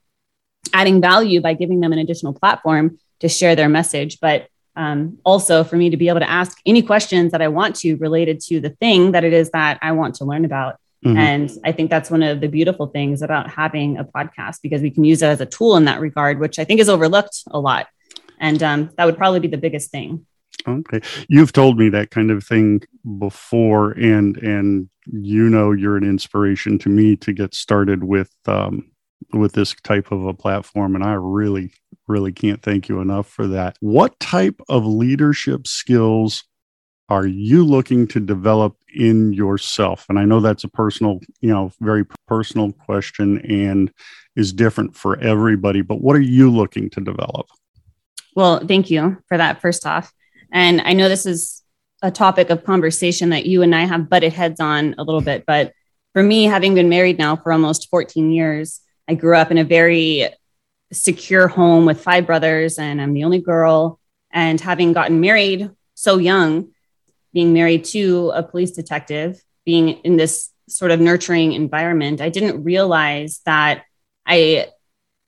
adding 0.73 1.01
value 1.01 1.41
by 1.41 1.53
giving 1.53 1.79
them 1.79 1.93
an 1.93 1.99
additional 1.99 2.33
platform 2.33 2.97
to 3.19 3.29
share 3.29 3.55
their 3.55 3.69
message. 3.69 4.19
But 4.19 4.47
um, 4.77 5.17
also 5.25 5.63
for 5.63 5.75
me 5.75 5.89
to 5.89 5.97
be 5.97 6.07
able 6.07 6.19
to 6.19 6.29
ask 6.29 6.59
any 6.65 6.81
questions 6.81 7.31
that 7.31 7.41
I 7.41 7.47
want 7.47 7.75
to 7.77 7.95
related 7.95 8.39
to 8.41 8.59
the 8.59 8.69
thing 8.69 9.11
that 9.11 9.23
it 9.23 9.33
is 9.33 9.49
that 9.49 9.79
I 9.81 9.91
want 9.91 10.15
to 10.15 10.25
learn 10.25 10.45
about. 10.45 10.77
Mm-hmm. 11.03 11.17
And 11.17 11.51
I 11.63 11.71
think 11.71 11.89
that's 11.89 12.09
one 12.11 12.23
of 12.23 12.41
the 12.41 12.47
beautiful 12.47 12.87
things 12.87 13.21
about 13.21 13.49
having 13.49 13.97
a 13.97 14.05
podcast 14.05 14.61
because 14.61 14.81
we 14.81 14.91
can 14.91 15.03
use 15.03 15.21
it 15.21 15.27
as 15.27 15.41
a 15.41 15.45
tool 15.45 15.75
in 15.77 15.85
that 15.85 15.99
regard, 15.99 16.39
which 16.39 16.59
I 16.59 16.63
think 16.63 16.79
is 16.79 16.89
overlooked 16.89 17.43
a 17.47 17.59
lot. 17.59 17.87
And 18.39 18.61
um, 18.61 18.91
that 18.97 19.05
would 19.05 19.17
probably 19.17 19.39
be 19.39 19.47
the 19.47 19.57
biggest 19.57 19.89
thing. 19.89 20.25
Okay, 20.67 20.99
you've 21.27 21.53
told 21.53 21.77
me 21.77 21.89
that 21.89 22.11
kind 22.11 22.29
of 22.29 22.43
thing 22.43 22.81
before, 23.19 23.91
and 23.91 24.37
and 24.37 24.89
you 25.05 25.49
know 25.49 25.71
you're 25.71 25.97
an 25.97 26.03
inspiration 26.03 26.77
to 26.79 26.89
me 26.89 27.15
to 27.17 27.31
get 27.31 27.53
started 27.53 28.03
with 28.03 28.33
um, 28.47 28.91
with 29.33 29.53
this 29.53 29.73
type 29.83 30.11
of 30.11 30.25
a 30.25 30.33
platform, 30.33 30.95
and 30.95 31.03
I 31.03 31.13
really 31.13 31.71
really 32.07 32.31
can't 32.31 32.61
thank 32.61 32.89
you 32.89 33.01
enough 33.01 33.27
for 33.27 33.47
that. 33.47 33.77
What 33.79 34.19
type 34.19 34.61
of 34.69 34.85
leadership 34.85 35.67
skills 35.67 36.43
are 37.09 37.25
you 37.25 37.63
looking 37.63 38.07
to 38.07 38.19
develop 38.19 38.75
in 38.93 39.33
yourself? 39.33 40.05
And 40.09 40.19
I 40.19 40.25
know 40.25 40.39
that's 40.39 40.63
a 40.63 40.69
personal, 40.69 41.19
you 41.39 41.49
know, 41.49 41.71
very 41.79 42.05
personal 42.27 42.73
question 42.73 43.39
and 43.39 43.91
is 44.35 44.53
different 44.53 44.95
for 44.95 45.19
everybody, 45.19 45.81
but 45.81 46.01
what 46.01 46.15
are 46.15 46.21
you 46.21 46.51
looking 46.51 46.89
to 46.91 47.01
develop? 47.01 47.47
Well, 48.35 48.65
thank 48.67 48.91
you 48.91 49.17
for 49.27 49.37
that, 49.37 49.61
first 49.61 49.85
off. 49.85 50.13
And 50.51 50.81
I 50.81 50.93
know 50.93 51.09
this 51.09 51.25
is 51.25 51.63
a 52.01 52.11
topic 52.11 52.49
of 52.49 52.63
conversation 52.63 53.29
that 53.29 53.45
you 53.45 53.63
and 53.63 53.73
I 53.73 53.85
have 53.85 54.09
butted 54.09 54.33
heads 54.33 54.59
on 54.59 54.95
a 54.97 55.03
little 55.03 55.21
bit, 55.21 55.45
but 55.47 55.73
for 56.13 56.21
me, 56.21 56.43
having 56.43 56.75
been 56.75 56.89
married 56.89 57.17
now 57.17 57.35
for 57.35 57.51
almost 57.51 57.89
14 57.89 58.31
years, 58.31 58.81
I 59.07 59.13
grew 59.13 59.35
up 59.35 59.51
in 59.51 59.57
a 59.57 59.63
very 59.63 60.29
secure 60.91 61.47
home 61.47 61.85
with 61.85 62.01
five 62.01 62.25
brothers, 62.25 62.79
and 62.79 63.01
I'm 63.01 63.13
the 63.13 63.23
only 63.23 63.39
girl. 63.39 63.99
And 64.31 64.59
having 64.59 64.93
gotten 64.93 65.19
married 65.19 65.69
so 65.93 66.17
young, 66.17 66.69
being 67.33 67.53
married 67.53 67.85
to 67.85 68.31
a 68.33 68.43
police 68.43 68.71
detective, 68.71 69.41
being 69.65 69.89
in 69.89 70.17
this 70.17 70.51
sort 70.69 70.91
of 70.91 70.99
nurturing 70.99 71.53
environment, 71.53 72.21
I 72.21 72.29
didn't 72.29 72.63
realize 72.63 73.41
that 73.45 73.83
I 74.25 74.67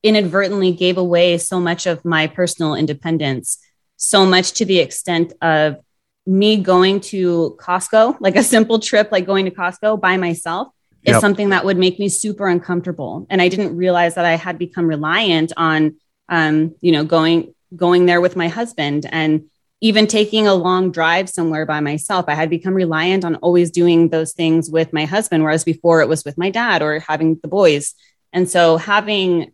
inadvertently 0.03 0.71
gave 0.71 0.97
away 0.97 1.37
so 1.37 1.59
much 1.59 1.85
of 1.85 2.03
my 2.05 2.27
personal 2.27 2.75
independence, 2.75 3.57
so 3.97 4.25
much 4.25 4.53
to 4.53 4.65
the 4.65 4.79
extent 4.79 5.33
of 5.41 5.77
me 6.25 6.57
going 6.57 6.99
to 6.99 7.57
Costco, 7.59 8.17
like 8.19 8.35
a 8.35 8.43
simple 8.43 8.79
trip, 8.79 9.11
like 9.11 9.25
going 9.25 9.45
to 9.45 9.51
Costco 9.51 9.99
by 9.99 10.17
myself, 10.17 10.69
is 11.03 11.13
yep. 11.13 11.21
something 11.21 11.49
that 11.49 11.65
would 11.65 11.77
make 11.77 11.99
me 11.99 12.09
super 12.09 12.47
uncomfortable. 12.47 13.25
And 13.29 13.41
I 13.41 13.47
didn't 13.47 13.75
realize 13.75 14.15
that 14.15 14.25
I 14.25 14.35
had 14.35 14.57
become 14.57 14.87
reliant 14.87 15.53
on, 15.55 15.95
um, 16.27 16.75
you 16.81 16.91
know, 16.91 17.03
going 17.03 17.53
going 17.75 18.05
there 18.05 18.21
with 18.21 18.35
my 18.35 18.47
husband 18.47 19.05
and 19.11 19.45
even 19.81 20.07
taking 20.07 20.47
a 20.47 20.53
long 20.53 20.91
drive 20.91 21.29
somewhere 21.29 21.65
by 21.65 21.79
myself. 21.79 22.25
I 22.27 22.33
had 22.33 22.49
become 22.49 22.73
reliant 22.73 23.23
on 23.23 23.35
always 23.35 23.71
doing 23.71 24.09
those 24.09 24.33
things 24.33 24.69
with 24.69 24.91
my 24.91 25.05
husband, 25.05 25.43
whereas 25.43 25.63
before 25.63 26.01
it 26.01 26.09
was 26.09 26.25
with 26.25 26.37
my 26.37 26.49
dad 26.49 26.81
or 26.81 26.99
having 26.99 27.39
the 27.41 27.47
boys. 27.47 27.93
And 28.33 28.49
so 28.49 28.77
having 28.77 29.53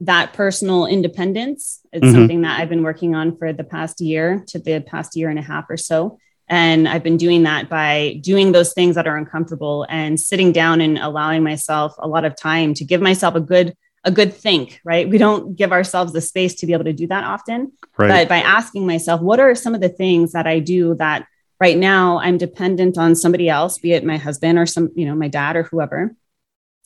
that 0.00 0.34
personal 0.34 0.84
independence 0.84 1.80
is 1.92 2.02
mm-hmm. 2.02 2.12
something 2.12 2.42
that 2.42 2.60
I've 2.60 2.68
been 2.68 2.82
working 2.82 3.14
on 3.14 3.38
for 3.38 3.52
the 3.52 3.64
past 3.64 4.00
year 4.00 4.44
to 4.48 4.58
the 4.58 4.80
past 4.80 5.16
year 5.16 5.30
and 5.30 5.38
a 5.38 5.42
half 5.42 5.64
or 5.70 5.78
so. 5.78 6.18
And 6.48 6.88
I've 6.88 7.02
been 7.02 7.16
doing 7.16 7.42
that 7.42 7.68
by 7.68 8.20
doing 8.20 8.52
those 8.52 8.72
things 8.72 8.94
that 8.94 9.06
are 9.06 9.16
uncomfortable 9.16 9.86
and 9.88 10.18
sitting 10.18 10.52
down 10.52 10.80
and 10.80 10.98
allowing 10.98 11.42
myself 11.42 11.94
a 11.98 12.06
lot 12.06 12.24
of 12.24 12.36
time 12.36 12.74
to 12.74 12.84
give 12.84 13.00
myself 13.00 13.34
a 13.34 13.40
good 13.40 13.76
a 14.04 14.10
good 14.12 14.32
think, 14.32 14.80
right? 14.84 15.08
We 15.08 15.18
don't 15.18 15.56
give 15.56 15.72
ourselves 15.72 16.12
the 16.12 16.20
space 16.20 16.54
to 16.56 16.66
be 16.66 16.72
able 16.72 16.84
to 16.84 16.92
do 16.92 17.08
that 17.08 17.24
often. 17.24 17.72
Right. 17.98 18.08
But 18.08 18.28
by 18.28 18.36
asking 18.36 18.86
myself, 18.86 19.20
what 19.20 19.40
are 19.40 19.56
some 19.56 19.74
of 19.74 19.80
the 19.80 19.88
things 19.88 20.30
that 20.30 20.46
I 20.46 20.60
do 20.60 20.94
that 20.94 21.26
right 21.60 21.76
now 21.76 22.18
I'm 22.18 22.38
dependent 22.38 22.98
on 22.98 23.16
somebody 23.16 23.48
else, 23.48 23.78
be 23.78 23.92
it 23.92 24.04
my 24.04 24.16
husband 24.16 24.58
or 24.58 24.66
some, 24.66 24.90
you 24.94 25.06
know, 25.06 25.16
my 25.16 25.26
dad 25.26 25.56
or 25.56 25.64
whoever, 25.64 26.14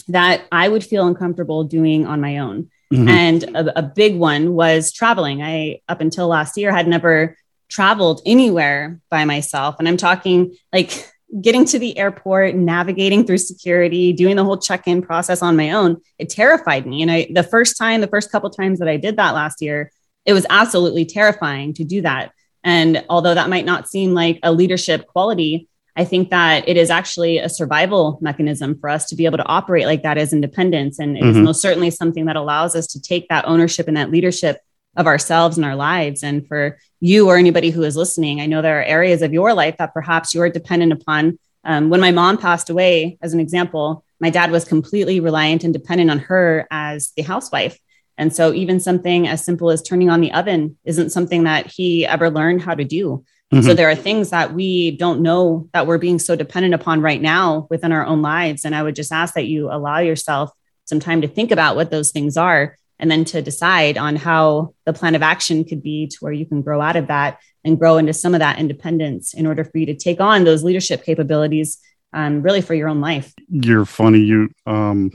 that 0.08 0.44
I 0.50 0.66
would 0.68 0.82
feel 0.82 1.06
uncomfortable 1.06 1.64
doing 1.64 2.06
on 2.06 2.22
my 2.22 2.38
own. 2.38 2.70
Mm-hmm. 2.90 3.08
And 3.08 3.44
a, 3.54 3.80
a 3.80 3.82
big 3.82 4.16
one 4.16 4.54
was 4.54 4.90
traveling. 4.90 5.42
I, 5.42 5.80
up 5.88 6.00
until 6.00 6.26
last 6.26 6.56
year, 6.56 6.72
had 6.72 6.88
never 6.88 7.36
traveled 7.70 8.20
anywhere 8.26 9.00
by 9.10 9.24
myself. 9.24 9.76
And 9.78 9.88
I'm 9.88 9.96
talking 9.96 10.54
like 10.72 11.10
getting 11.40 11.64
to 11.64 11.78
the 11.78 11.96
airport, 11.96 12.56
navigating 12.56 13.24
through 13.24 13.38
security, 13.38 14.12
doing 14.12 14.36
the 14.36 14.44
whole 14.44 14.58
check-in 14.58 15.00
process 15.00 15.42
on 15.42 15.56
my 15.56 15.70
own. 15.70 16.00
It 16.18 16.28
terrified 16.28 16.86
me. 16.86 17.02
And 17.02 17.10
I 17.10 17.28
the 17.32 17.44
first 17.44 17.78
time, 17.78 18.00
the 18.00 18.08
first 18.08 18.32
couple 18.32 18.50
times 18.50 18.80
that 18.80 18.88
I 18.88 18.96
did 18.96 19.16
that 19.16 19.34
last 19.34 19.62
year, 19.62 19.92
it 20.26 20.32
was 20.32 20.44
absolutely 20.50 21.04
terrifying 21.04 21.72
to 21.74 21.84
do 21.84 22.02
that. 22.02 22.32
And 22.62 23.04
although 23.08 23.34
that 23.34 23.48
might 23.48 23.64
not 23.64 23.88
seem 23.88 24.12
like 24.12 24.38
a 24.42 24.52
leadership 24.52 25.06
quality, 25.06 25.68
I 25.96 26.04
think 26.04 26.30
that 26.30 26.68
it 26.68 26.76
is 26.76 26.90
actually 26.90 27.38
a 27.38 27.48
survival 27.48 28.18
mechanism 28.20 28.78
for 28.78 28.90
us 28.90 29.06
to 29.06 29.16
be 29.16 29.24
able 29.24 29.38
to 29.38 29.46
operate 29.46 29.86
like 29.86 30.02
that 30.02 30.18
as 30.18 30.32
independence. 30.32 30.98
And 30.98 31.16
it's 31.16 31.26
mm-hmm. 31.26 31.44
most 31.44 31.62
certainly 31.62 31.90
something 31.90 32.26
that 32.26 32.36
allows 32.36 32.74
us 32.74 32.86
to 32.88 33.00
take 33.00 33.28
that 33.28 33.46
ownership 33.46 33.88
and 33.88 33.96
that 33.96 34.10
leadership 34.10 34.60
of 34.96 35.06
ourselves 35.06 35.56
and 35.56 35.64
our 35.64 35.76
lives. 35.76 36.22
And 36.22 36.46
for 36.46 36.78
you 37.00 37.28
or 37.28 37.36
anybody 37.36 37.70
who 37.70 37.82
is 37.82 37.96
listening, 37.96 38.40
I 38.40 38.46
know 38.46 38.62
there 38.62 38.80
are 38.80 38.84
areas 38.84 39.22
of 39.22 39.32
your 39.32 39.54
life 39.54 39.76
that 39.78 39.94
perhaps 39.94 40.34
you 40.34 40.42
are 40.42 40.50
dependent 40.50 40.92
upon. 40.92 41.38
Um, 41.64 41.90
when 41.90 42.00
my 42.00 42.10
mom 42.10 42.38
passed 42.38 42.70
away, 42.70 43.18
as 43.22 43.32
an 43.32 43.40
example, 43.40 44.04
my 44.18 44.30
dad 44.30 44.50
was 44.50 44.64
completely 44.64 45.20
reliant 45.20 45.64
and 45.64 45.72
dependent 45.72 46.10
on 46.10 46.18
her 46.20 46.66
as 46.70 47.12
the 47.16 47.22
housewife. 47.22 47.78
And 48.18 48.34
so, 48.34 48.52
even 48.52 48.80
something 48.80 49.28
as 49.28 49.44
simple 49.44 49.70
as 49.70 49.82
turning 49.82 50.10
on 50.10 50.20
the 50.20 50.32
oven 50.32 50.76
isn't 50.84 51.10
something 51.10 51.44
that 51.44 51.66
he 51.66 52.06
ever 52.06 52.28
learned 52.28 52.60
how 52.60 52.74
to 52.74 52.84
do. 52.84 53.24
Mm-hmm. 53.52 53.62
So, 53.66 53.72
there 53.72 53.88
are 53.88 53.94
things 53.94 54.30
that 54.30 54.52
we 54.52 54.90
don't 54.96 55.22
know 55.22 55.68
that 55.72 55.86
we're 55.86 55.98
being 55.98 56.18
so 56.18 56.36
dependent 56.36 56.74
upon 56.74 57.00
right 57.00 57.20
now 57.20 57.66
within 57.70 57.92
our 57.92 58.04
own 58.04 58.20
lives. 58.20 58.64
And 58.64 58.74
I 58.74 58.82
would 58.82 58.94
just 58.94 59.12
ask 59.12 59.34
that 59.34 59.46
you 59.46 59.70
allow 59.70 60.00
yourself 60.00 60.50
some 60.84 61.00
time 61.00 61.22
to 61.22 61.28
think 61.28 61.50
about 61.50 61.76
what 61.76 61.90
those 61.90 62.10
things 62.10 62.36
are 62.36 62.76
and 63.00 63.10
then 63.10 63.24
to 63.24 63.42
decide 63.42 63.98
on 63.98 64.14
how 64.14 64.74
the 64.84 64.92
plan 64.92 65.14
of 65.14 65.22
action 65.22 65.64
could 65.64 65.82
be 65.82 66.06
to 66.06 66.16
where 66.20 66.32
you 66.32 66.46
can 66.46 66.62
grow 66.62 66.80
out 66.80 66.96
of 66.96 67.08
that 67.08 67.40
and 67.64 67.78
grow 67.78 67.96
into 67.96 68.12
some 68.12 68.34
of 68.34 68.40
that 68.40 68.58
independence 68.58 69.34
in 69.34 69.46
order 69.46 69.64
for 69.64 69.78
you 69.78 69.86
to 69.86 69.96
take 69.96 70.20
on 70.20 70.44
those 70.44 70.62
leadership 70.62 71.02
capabilities 71.02 71.78
um, 72.12 72.42
really 72.42 72.60
for 72.60 72.74
your 72.74 72.88
own 72.88 73.00
life. 73.00 73.32
You're 73.48 73.84
funny. 73.84 74.20
You 74.20 74.50
um, 74.66 75.10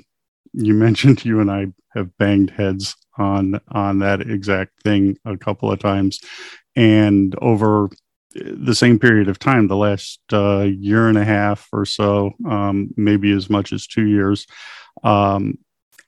you 0.54 0.74
mentioned 0.74 1.26
you 1.26 1.42
and 1.42 1.52
i 1.52 1.68
have 1.94 2.18
banged 2.18 2.50
heads 2.50 2.96
on 3.18 3.60
on 3.70 4.00
that 4.00 4.22
exact 4.22 4.72
thing 4.84 5.18
a 5.26 5.38
couple 5.38 5.72
of 5.72 5.80
times. 5.80 6.20
And 6.76 7.36
over 7.42 7.90
the 8.36 8.76
same 8.76 9.00
period 9.00 9.30
of 9.30 9.40
time 9.40 9.68
the 9.68 9.78
last 9.78 10.20
uh, 10.34 10.62
year 10.62 11.08
and 11.08 11.18
a 11.18 11.24
half 11.24 11.70
or 11.72 11.86
so 11.86 12.32
um, 12.50 12.90
maybe 12.98 13.32
as 13.32 13.50
much 13.50 13.72
as 13.72 13.88
two 13.88 14.06
years 14.06 14.46
um, 15.04 15.58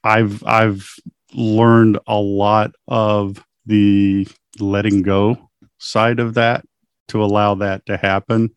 I've 0.03 0.45
I've 0.45 0.93
learned 1.33 1.99
a 2.07 2.17
lot 2.17 2.71
of 2.87 3.43
the 3.65 4.27
letting 4.59 5.01
go 5.01 5.49
side 5.77 6.19
of 6.19 6.35
that 6.35 6.65
to 7.09 7.23
allow 7.23 7.55
that 7.55 7.85
to 7.85 7.97
happen. 7.97 8.49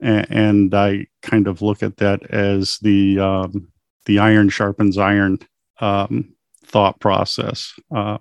And, 0.00 0.30
and 0.30 0.74
I 0.74 1.06
kind 1.22 1.46
of 1.46 1.62
look 1.62 1.82
at 1.82 1.96
that 1.98 2.30
as 2.30 2.78
the 2.78 3.18
um, 3.18 3.68
the 4.04 4.18
iron 4.18 4.48
sharpens 4.48 4.98
iron 4.98 5.38
um, 5.80 6.34
thought 6.64 7.00
process. 7.00 7.72
Uh, 7.94 8.18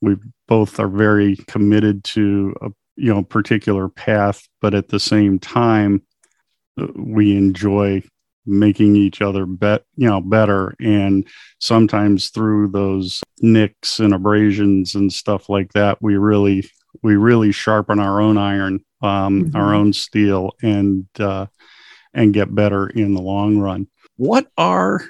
we 0.00 0.16
both 0.46 0.78
are 0.78 0.88
very 0.88 1.36
committed 1.48 2.04
to 2.04 2.54
a 2.62 2.70
you 2.96 3.12
know 3.12 3.22
particular 3.22 3.88
path, 3.88 4.46
but 4.60 4.74
at 4.74 4.88
the 4.88 5.00
same 5.00 5.38
time, 5.38 6.02
uh, 6.80 6.86
we 6.94 7.36
enjoy 7.36 8.02
making 8.48 8.96
each 8.96 9.20
other 9.22 9.46
bet 9.46 9.84
you 9.96 10.08
know 10.08 10.20
better. 10.20 10.74
And 10.80 11.26
sometimes 11.60 12.28
through 12.30 12.68
those 12.68 13.22
nicks 13.40 14.00
and 14.00 14.14
abrasions 14.14 14.94
and 14.94 15.12
stuff 15.12 15.48
like 15.48 15.72
that 15.74 15.98
we 16.00 16.16
really 16.16 16.68
we 17.02 17.16
really 17.16 17.52
sharpen 17.52 18.00
our 18.00 18.20
own 18.20 18.38
iron 18.38 18.84
um, 19.02 19.44
mm-hmm. 19.44 19.56
our 19.56 19.74
own 19.74 19.92
steel 19.92 20.52
and 20.62 21.06
uh, 21.20 21.46
and 22.14 22.34
get 22.34 22.54
better 22.54 22.88
in 22.88 23.14
the 23.14 23.22
long 23.22 23.58
run. 23.58 23.86
What 24.16 24.48
are 24.56 25.04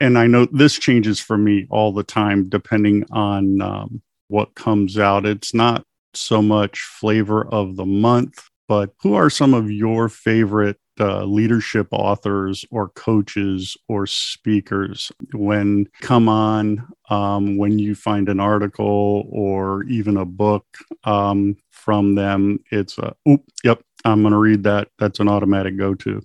and 0.00 0.18
i 0.18 0.26
know 0.26 0.46
this 0.46 0.78
changes 0.78 1.20
for 1.20 1.38
me 1.38 1.66
all 1.70 1.92
the 1.92 2.02
time 2.02 2.48
depending 2.48 3.04
on 3.12 3.60
um, 3.62 4.02
what 4.28 4.54
comes 4.54 4.98
out. 4.98 5.26
It's 5.26 5.52
not 5.52 5.84
so 6.14 6.42
much 6.42 6.80
flavor 6.80 7.46
of 7.46 7.76
the 7.76 7.86
month 7.86 8.42
but 8.72 8.90
who 9.02 9.14
are 9.14 9.28
some 9.28 9.52
of 9.52 9.70
your 9.70 10.08
favorite 10.08 10.78
uh, 10.98 11.24
leadership 11.24 11.88
authors 11.90 12.64
or 12.70 12.88
coaches 12.90 13.76
or 13.88 14.06
speakers 14.06 15.12
when 15.32 15.86
come 16.00 16.28
on 16.28 16.86
um, 17.10 17.56
when 17.58 17.78
you 17.78 17.94
find 17.94 18.28
an 18.28 18.40
article 18.40 19.26
or 19.30 19.84
even 19.84 20.16
a 20.16 20.24
book 20.24 20.64
um, 21.04 21.56
from 21.70 22.14
them 22.14 22.58
it's 22.70 22.96
a 22.98 23.14
oop 23.28 23.42
yep 23.62 23.82
I'm 24.04 24.22
going 24.22 24.32
to 24.32 24.38
read 24.38 24.64
that. 24.64 24.88
That's 24.98 25.20
an 25.20 25.28
automatic 25.28 25.76
go 25.76 25.94
to. 25.94 26.22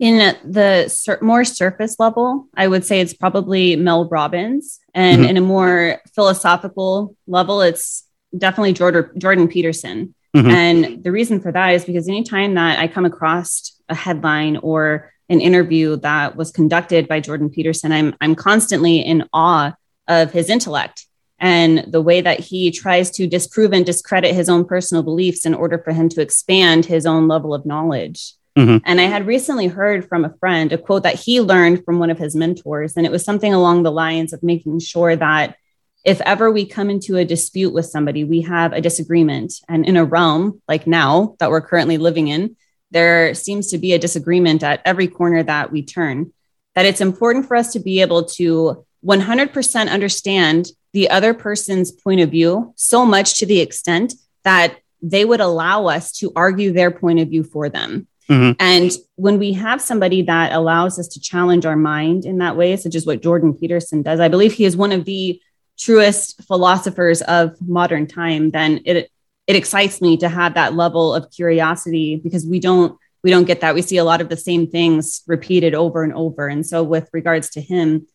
In 0.00 0.36
the 0.44 0.88
sur- 0.88 1.20
more 1.22 1.44
surface 1.44 1.96
level, 1.98 2.48
I 2.56 2.66
would 2.66 2.84
say 2.84 3.00
it's 3.00 3.14
probably 3.14 3.76
Mel 3.76 4.08
Robbins. 4.08 4.80
And 4.92 5.22
mm-hmm. 5.22 5.30
in 5.30 5.36
a 5.36 5.40
more 5.40 6.00
philosophical 6.14 7.16
level, 7.26 7.62
it's 7.62 8.04
definitely 8.36 8.72
Jordan, 8.72 9.10
Jordan 9.18 9.48
Peterson. 9.48 10.14
Mm-hmm. 10.34 10.50
And 10.50 11.04
the 11.04 11.12
reason 11.12 11.40
for 11.40 11.52
that 11.52 11.70
is 11.70 11.84
because 11.84 12.08
anytime 12.08 12.54
that 12.54 12.78
I 12.78 12.88
come 12.88 13.04
across 13.04 13.80
a 13.88 13.94
headline 13.94 14.56
or 14.58 15.12
an 15.28 15.40
interview 15.40 15.96
that 15.96 16.36
was 16.36 16.50
conducted 16.50 17.08
by 17.08 17.20
Jordan 17.20 17.50
Peterson, 17.50 17.92
I'm, 17.92 18.14
I'm 18.20 18.34
constantly 18.34 18.98
in 18.98 19.28
awe 19.32 19.74
of 20.08 20.32
his 20.32 20.50
intellect 20.50 21.06
and 21.38 21.84
the 21.88 22.02
way 22.02 22.20
that 22.20 22.40
he 22.40 22.70
tries 22.70 23.10
to 23.12 23.26
disprove 23.26 23.72
and 23.72 23.86
discredit 23.86 24.34
his 24.34 24.48
own 24.48 24.64
personal 24.64 25.02
beliefs 25.02 25.46
in 25.46 25.54
order 25.54 25.78
for 25.78 25.92
him 25.92 26.08
to 26.10 26.20
expand 26.20 26.84
his 26.84 27.06
own 27.06 27.28
level 27.28 27.54
of 27.54 27.66
knowledge. 27.66 28.34
Mm-hmm. 28.56 28.78
And 28.84 29.00
I 29.00 29.04
had 29.04 29.26
recently 29.26 29.66
heard 29.66 30.08
from 30.08 30.24
a 30.24 30.34
friend 30.38 30.72
a 30.72 30.78
quote 30.78 31.02
that 31.02 31.18
he 31.18 31.40
learned 31.40 31.84
from 31.84 31.98
one 31.98 32.10
of 32.10 32.18
his 32.18 32.36
mentors. 32.36 32.96
And 32.96 33.04
it 33.04 33.12
was 33.12 33.24
something 33.24 33.52
along 33.52 33.82
the 33.82 33.92
lines 33.92 34.32
of 34.32 34.42
making 34.42 34.78
sure 34.78 35.16
that 35.16 35.56
if 36.04 36.20
ever 36.20 36.50
we 36.50 36.66
come 36.66 36.90
into 36.90 37.16
a 37.16 37.24
dispute 37.24 37.72
with 37.72 37.86
somebody, 37.86 38.24
we 38.24 38.42
have 38.42 38.72
a 38.72 38.80
disagreement. 38.80 39.54
And 39.68 39.86
in 39.86 39.96
a 39.96 40.04
realm 40.04 40.60
like 40.68 40.86
now 40.86 41.36
that 41.38 41.50
we're 41.50 41.62
currently 41.62 41.96
living 41.96 42.28
in, 42.28 42.56
there 42.90 43.34
seems 43.34 43.70
to 43.70 43.78
be 43.78 43.92
a 43.92 43.98
disagreement 43.98 44.62
at 44.62 44.82
every 44.84 45.08
corner 45.08 45.42
that 45.42 45.72
we 45.72 45.82
turn. 45.82 46.32
That 46.74 46.86
it's 46.86 47.00
important 47.00 47.46
for 47.46 47.56
us 47.56 47.72
to 47.72 47.80
be 47.80 48.00
able 48.00 48.24
to 48.24 48.84
100% 49.04 49.90
understand 49.90 50.68
the 50.92 51.10
other 51.10 51.34
person's 51.34 51.90
point 51.90 52.20
of 52.20 52.30
view 52.30 52.72
so 52.76 53.04
much 53.04 53.38
to 53.38 53.46
the 53.46 53.60
extent 53.60 54.14
that 54.44 54.76
they 55.02 55.24
would 55.24 55.40
allow 55.40 55.86
us 55.86 56.12
to 56.18 56.32
argue 56.36 56.72
their 56.72 56.90
point 56.90 57.20
of 57.20 57.28
view 57.28 57.44
for 57.44 57.68
them. 57.68 58.06
Mm-hmm. 58.28 58.52
And 58.58 58.92
when 59.16 59.38
we 59.38 59.52
have 59.52 59.82
somebody 59.82 60.22
that 60.22 60.52
allows 60.52 60.98
us 60.98 61.08
to 61.08 61.20
challenge 61.20 61.66
our 61.66 61.76
mind 61.76 62.24
in 62.24 62.38
that 62.38 62.56
way, 62.56 62.76
such 62.76 62.94
as 62.94 63.04
what 63.04 63.22
Jordan 63.22 63.54
Peterson 63.54 64.02
does, 64.02 64.20
I 64.20 64.28
believe 64.28 64.52
he 64.52 64.64
is 64.64 64.76
one 64.76 64.92
of 64.92 65.04
the 65.04 65.40
truest 65.78 66.42
philosophers 66.44 67.22
of 67.22 67.56
modern 67.60 68.06
time, 68.06 68.50
then 68.50 68.80
it 68.84 69.10
it 69.46 69.56
excites 69.56 70.00
me 70.00 70.16
to 70.16 70.28
have 70.28 70.54
that 70.54 70.74
level 70.74 71.14
of 71.14 71.30
curiosity 71.30 72.16
because 72.16 72.46
we 72.46 72.60
don't 72.60 72.98
we 73.22 73.30
don't 73.30 73.44
get 73.44 73.60
that. 73.60 73.74
We 73.74 73.82
see 73.82 73.96
a 73.96 74.04
lot 74.04 74.20
of 74.20 74.28
the 74.28 74.36
same 74.36 74.66
things 74.66 75.22
repeated 75.26 75.74
over 75.74 76.02
and 76.02 76.12
over. 76.12 76.46
And 76.46 76.66
so 76.66 76.82
with 76.82 77.08
regards 77.12 77.50
to 77.50 77.60
him, 77.60 78.06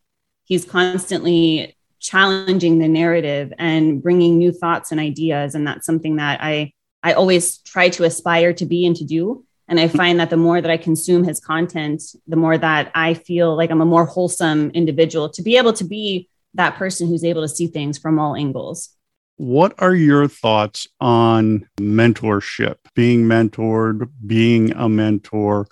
he's 0.45 0.65
constantly 0.65 1.75
challenging 1.99 2.79
the 2.79 2.87
narrative 2.87 3.53
and 3.57 4.01
bringing 4.01 4.37
new 4.37 4.51
thoughts 4.51 4.91
and 4.91 4.99
ideas 4.99 5.53
and 5.53 5.67
that's 5.67 5.85
something 5.85 6.15
that 6.15 6.39
i 6.41 6.71
i 7.03 7.11
always 7.13 7.57
try 7.59 7.89
to 7.89 8.05
aspire 8.05 8.53
to 8.53 8.65
be 8.65 8.85
and 8.85 8.95
to 8.95 9.03
do 9.03 9.43
and 9.67 9.79
i 9.79 9.87
find 9.87 10.19
that 10.19 10.29
the 10.29 10.37
more 10.37 10.61
that 10.61 10.71
i 10.71 10.77
consume 10.77 11.25
his 11.25 11.41
content 11.41 12.01
the 12.27 12.37
more 12.37 12.57
that 12.57 12.89
i 12.95 13.13
feel 13.13 13.55
like 13.55 13.69
i'm 13.69 13.81
a 13.81 13.85
more 13.85 14.05
wholesome 14.05 14.71
individual 14.71 15.27
to 15.27 15.41
be 15.41 15.57
able 15.57 15.73
to 15.73 15.83
be 15.83 16.29
that 16.59 16.75
person 16.75 17.07
who's 17.07 17.23
able 17.23 17.41
to 17.41 17.49
see 17.49 17.67
things 17.67 17.97
from 17.97 18.19
all 18.19 18.35
angles 18.35 18.89
what 19.37 19.73
are 19.79 19.95
your 19.95 20.27
thoughts 20.27 20.87
on 20.99 21.67
mentorship 21.79 22.75
being 22.93 23.23
mentored 23.23 24.09
being 24.25 24.71
a 24.73 24.87
mentor 24.87 25.65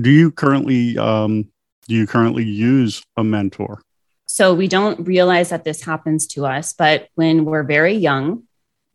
do 0.00 0.10
you 0.10 0.30
currently 0.30 0.98
um, 0.98 1.48
do 1.88 1.94
you 1.94 2.06
currently 2.06 2.44
use 2.44 3.02
a 3.16 3.24
mentor 3.24 3.80
so 4.34 4.52
we 4.52 4.66
don't 4.66 5.06
realize 5.06 5.50
that 5.50 5.62
this 5.62 5.80
happens 5.80 6.26
to 6.28 6.44
us, 6.44 6.72
but 6.72 7.06
when 7.14 7.44
we're 7.44 7.62
very 7.62 7.94
young, 7.94 8.42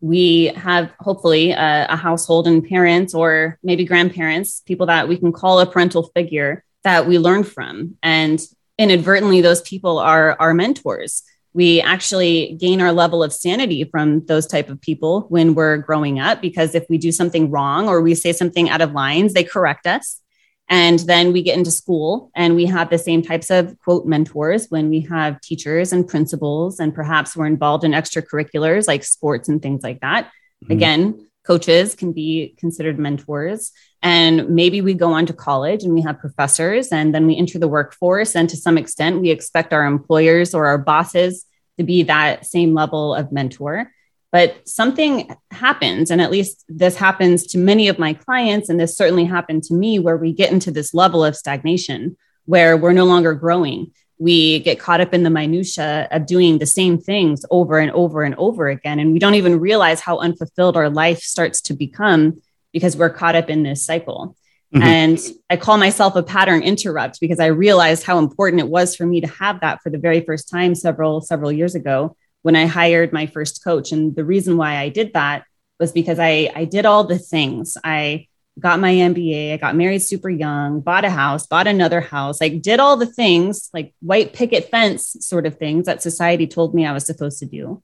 we 0.02 0.46
have 0.48 0.92
hopefully 1.00 1.52
a, 1.52 1.86
a, 1.88 1.96
household 1.96 2.46
and 2.46 2.62
parents 2.62 3.14
or 3.14 3.58
maybe 3.62 3.86
grandparents, 3.86 4.60
people 4.60 4.84
that 4.88 5.08
we 5.08 5.16
can 5.16 5.32
call 5.32 5.58
a 5.58 5.64
parental 5.64 6.10
figure 6.14 6.62
that 6.84 7.06
we 7.06 7.18
learn 7.18 7.44
from. 7.44 7.96
And 8.02 8.38
inadvertently, 8.78 9.40
those 9.40 9.62
people 9.62 9.98
are 9.98 10.36
our 10.38 10.52
mentors. 10.52 11.22
We 11.52 11.80
actually 11.80 12.56
gain 12.60 12.80
our 12.80 12.92
level 12.92 13.22
of 13.22 13.32
sanity 13.32 13.84
from 13.84 14.24
those 14.26 14.46
type 14.46 14.68
of 14.68 14.80
people 14.80 15.22
when 15.28 15.54
we're 15.54 15.78
growing 15.78 16.20
up 16.20 16.40
because 16.40 16.74
if 16.74 16.86
we 16.88 16.96
do 16.96 17.10
something 17.10 17.50
wrong 17.50 17.88
or 17.88 18.00
we 18.00 18.14
say 18.14 18.32
something 18.32 18.70
out 18.70 18.80
of 18.80 18.92
lines, 18.92 19.34
they 19.34 19.44
correct 19.44 19.86
us. 19.86 20.20
And 20.68 21.00
then 21.00 21.32
we 21.32 21.42
get 21.42 21.58
into 21.58 21.72
school 21.72 22.30
and 22.36 22.54
we 22.54 22.66
have 22.66 22.90
the 22.90 22.98
same 22.98 23.22
types 23.22 23.50
of 23.50 23.76
quote 23.80 24.06
mentors 24.06 24.68
when 24.68 24.88
we 24.88 25.00
have 25.00 25.40
teachers 25.40 25.92
and 25.92 26.06
principals, 26.06 26.78
and 26.78 26.94
perhaps 26.94 27.36
we're 27.36 27.46
involved 27.46 27.82
in 27.82 27.90
extracurriculars 27.90 28.86
like 28.86 29.02
sports 29.02 29.48
and 29.48 29.60
things 29.60 29.82
like 29.82 30.00
that. 30.00 30.26
Mm-hmm. 30.26 30.72
Again, 30.72 31.26
coaches 31.44 31.96
can 31.96 32.12
be 32.12 32.54
considered 32.56 33.00
mentors. 33.00 33.72
And 34.02 34.48
maybe 34.48 34.80
we 34.80 34.94
go 34.94 35.12
on 35.12 35.26
to 35.26 35.32
college 35.32 35.84
and 35.84 35.92
we 35.92 36.02
have 36.02 36.18
professors, 36.18 36.88
and 36.88 37.14
then 37.14 37.26
we 37.26 37.36
enter 37.36 37.58
the 37.58 37.68
workforce. 37.68 38.34
And 38.34 38.48
to 38.48 38.56
some 38.56 38.78
extent, 38.78 39.20
we 39.20 39.30
expect 39.30 39.72
our 39.72 39.84
employers 39.84 40.54
or 40.54 40.66
our 40.66 40.78
bosses 40.78 41.44
to 41.78 41.84
be 41.84 42.02
that 42.04 42.46
same 42.46 42.74
level 42.74 43.14
of 43.14 43.30
mentor. 43.30 43.92
But 44.32 44.68
something 44.68 45.34
happens, 45.50 46.10
and 46.10 46.20
at 46.20 46.30
least 46.30 46.64
this 46.68 46.96
happens 46.96 47.46
to 47.48 47.58
many 47.58 47.88
of 47.88 47.98
my 47.98 48.14
clients, 48.14 48.68
and 48.68 48.78
this 48.78 48.96
certainly 48.96 49.24
happened 49.24 49.64
to 49.64 49.74
me, 49.74 49.98
where 49.98 50.16
we 50.16 50.32
get 50.32 50.52
into 50.52 50.70
this 50.70 50.94
level 50.94 51.24
of 51.24 51.36
stagnation 51.36 52.16
where 52.46 52.76
we're 52.76 52.92
no 52.92 53.04
longer 53.04 53.34
growing. 53.34 53.92
We 54.18 54.60
get 54.60 54.78
caught 54.78 55.00
up 55.00 55.14
in 55.14 55.22
the 55.22 55.30
minutia 55.30 56.08
of 56.10 56.26
doing 56.26 56.58
the 56.58 56.66
same 56.66 56.98
things 56.98 57.44
over 57.50 57.78
and 57.78 57.90
over 57.92 58.22
and 58.22 58.34
over 58.36 58.68
again. 58.68 58.98
And 58.98 59.12
we 59.12 59.18
don't 59.18 59.34
even 59.34 59.58
realize 59.58 60.00
how 60.00 60.18
unfulfilled 60.18 60.76
our 60.76 60.90
life 60.90 61.20
starts 61.20 61.60
to 61.62 61.74
become 61.74 62.40
because 62.72 62.96
we're 62.96 63.10
caught 63.10 63.36
up 63.36 63.50
in 63.50 63.62
this 63.62 63.84
cycle. 63.84 64.36
Mm-hmm. 64.74 64.82
And 64.82 65.18
I 65.48 65.56
call 65.56 65.78
myself 65.78 66.14
a 66.14 66.22
pattern 66.22 66.62
interrupt 66.62 67.20
because 67.20 67.40
I 67.40 67.46
realized 67.46 68.04
how 68.04 68.18
important 68.18 68.60
it 68.60 68.68
was 68.68 68.94
for 68.94 69.04
me 69.04 69.20
to 69.20 69.26
have 69.26 69.60
that 69.60 69.82
for 69.82 69.90
the 69.90 69.98
very 69.98 70.20
first 70.20 70.48
time 70.48 70.74
several, 70.74 71.20
several 71.20 71.50
years 71.50 71.74
ago 71.74 72.16
when 72.42 72.56
I 72.56 72.66
hired 72.66 73.12
my 73.12 73.26
first 73.26 73.64
coach. 73.64 73.90
And 73.92 74.14
the 74.14 74.24
reason 74.24 74.56
why 74.56 74.76
I 74.76 74.88
did 74.88 75.12
that 75.14 75.44
was 75.80 75.92
because 75.92 76.18
I, 76.18 76.50
I 76.54 76.66
did 76.66 76.86
all 76.86 77.04
the 77.04 77.18
things. 77.18 77.76
I 77.82 78.28
got 78.58 78.78
my 78.78 78.92
MBA, 78.92 79.54
I 79.54 79.56
got 79.56 79.74
married 79.74 80.02
super 80.02 80.28
young, 80.28 80.80
bought 80.80 81.04
a 81.04 81.10
house, 81.10 81.46
bought 81.46 81.66
another 81.66 82.00
house, 82.00 82.40
like 82.40 82.62
did 82.62 82.78
all 82.78 82.96
the 82.96 83.06
things, 83.06 83.70
like 83.72 83.94
white 84.00 84.32
picket 84.32 84.70
fence 84.70 85.16
sort 85.20 85.46
of 85.46 85.58
things 85.58 85.86
that 85.86 86.02
society 86.02 86.46
told 86.46 86.74
me 86.74 86.86
I 86.86 86.92
was 86.92 87.06
supposed 87.06 87.38
to 87.40 87.46
do. 87.46 87.82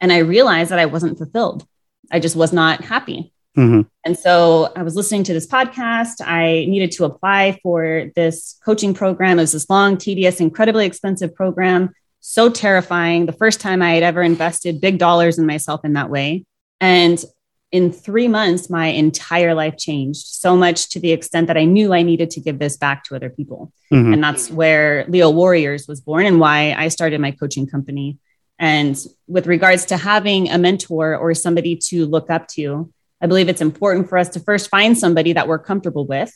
And 0.00 0.12
I 0.12 0.18
realized 0.18 0.70
that 0.70 0.78
I 0.78 0.86
wasn't 0.86 1.18
fulfilled. 1.18 1.66
I 2.10 2.18
just 2.18 2.36
was 2.36 2.52
not 2.52 2.82
happy. 2.82 3.32
Mm-hmm. 3.56 3.82
And 4.04 4.18
so 4.18 4.72
I 4.76 4.82
was 4.82 4.96
listening 4.96 5.24
to 5.24 5.32
this 5.32 5.46
podcast. 5.46 6.20
I 6.20 6.66
needed 6.68 6.92
to 6.92 7.04
apply 7.04 7.58
for 7.62 8.10
this 8.14 8.58
coaching 8.64 8.94
program. 8.94 9.38
It 9.38 9.42
was 9.42 9.52
this 9.52 9.70
long, 9.70 9.96
tedious, 9.96 10.40
incredibly 10.40 10.86
expensive 10.86 11.34
program 11.34 11.90
so 12.28 12.50
terrifying. 12.50 13.26
The 13.26 13.32
first 13.32 13.60
time 13.60 13.80
I 13.80 13.92
had 13.92 14.02
ever 14.02 14.20
invested 14.20 14.80
big 14.80 14.98
dollars 14.98 15.38
in 15.38 15.46
myself 15.46 15.84
in 15.84 15.92
that 15.92 16.10
way. 16.10 16.44
And 16.80 17.24
in 17.70 17.92
three 17.92 18.26
months, 18.26 18.68
my 18.68 18.86
entire 18.88 19.54
life 19.54 19.76
changed 19.76 20.26
so 20.26 20.56
much 20.56 20.88
to 20.90 21.00
the 21.00 21.12
extent 21.12 21.46
that 21.46 21.56
I 21.56 21.64
knew 21.64 21.94
I 21.94 22.02
needed 22.02 22.30
to 22.30 22.40
give 22.40 22.58
this 22.58 22.76
back 22.76 23.04
to 23.04 23.14
other 23.14 23.30
people. 23.30 23.72
Mm-hmm. 23.92 24.14
And 24.14 24.24
that's 24.24 24.50
where 24.50 25.04
Leo 25.06 25.30
Warriors 25.30 25.86
was 25.86 26.00
born 26.00 26.26
and 26.26 26.40
why 26.40 26.74
I 26.76 26.88
started 26.88 27.20
my 27.20 27.30
coaching 27.30 27.68
company. 27.68 28.18
And 28.58 28.98
with 29.28 29.46
regards 29.46 29.84
to 29.86 29.96
having 29.96 30.50
a 30.50 30.58
mentor 30.58 31.16
or 31.16 31.32
somebody 31.32 31.76
to 31.90 32.06
look 32.06 32.28
up 32.28 32.48
to, 32.48 32.92
I 33.20 33.26
believe 33.26 33.48
it's 33.48 33.60
important 33.60 34.08
for 34.08 34.18
us 34.18 34.28
to 34.30 34.40
first 34.40 34.68
find 34.70 34.96
somebody 34.96 35.32
that 35.32 35.48
we're 35.48 35.58
comfortable 35.58 36.06
with 36.06 36.32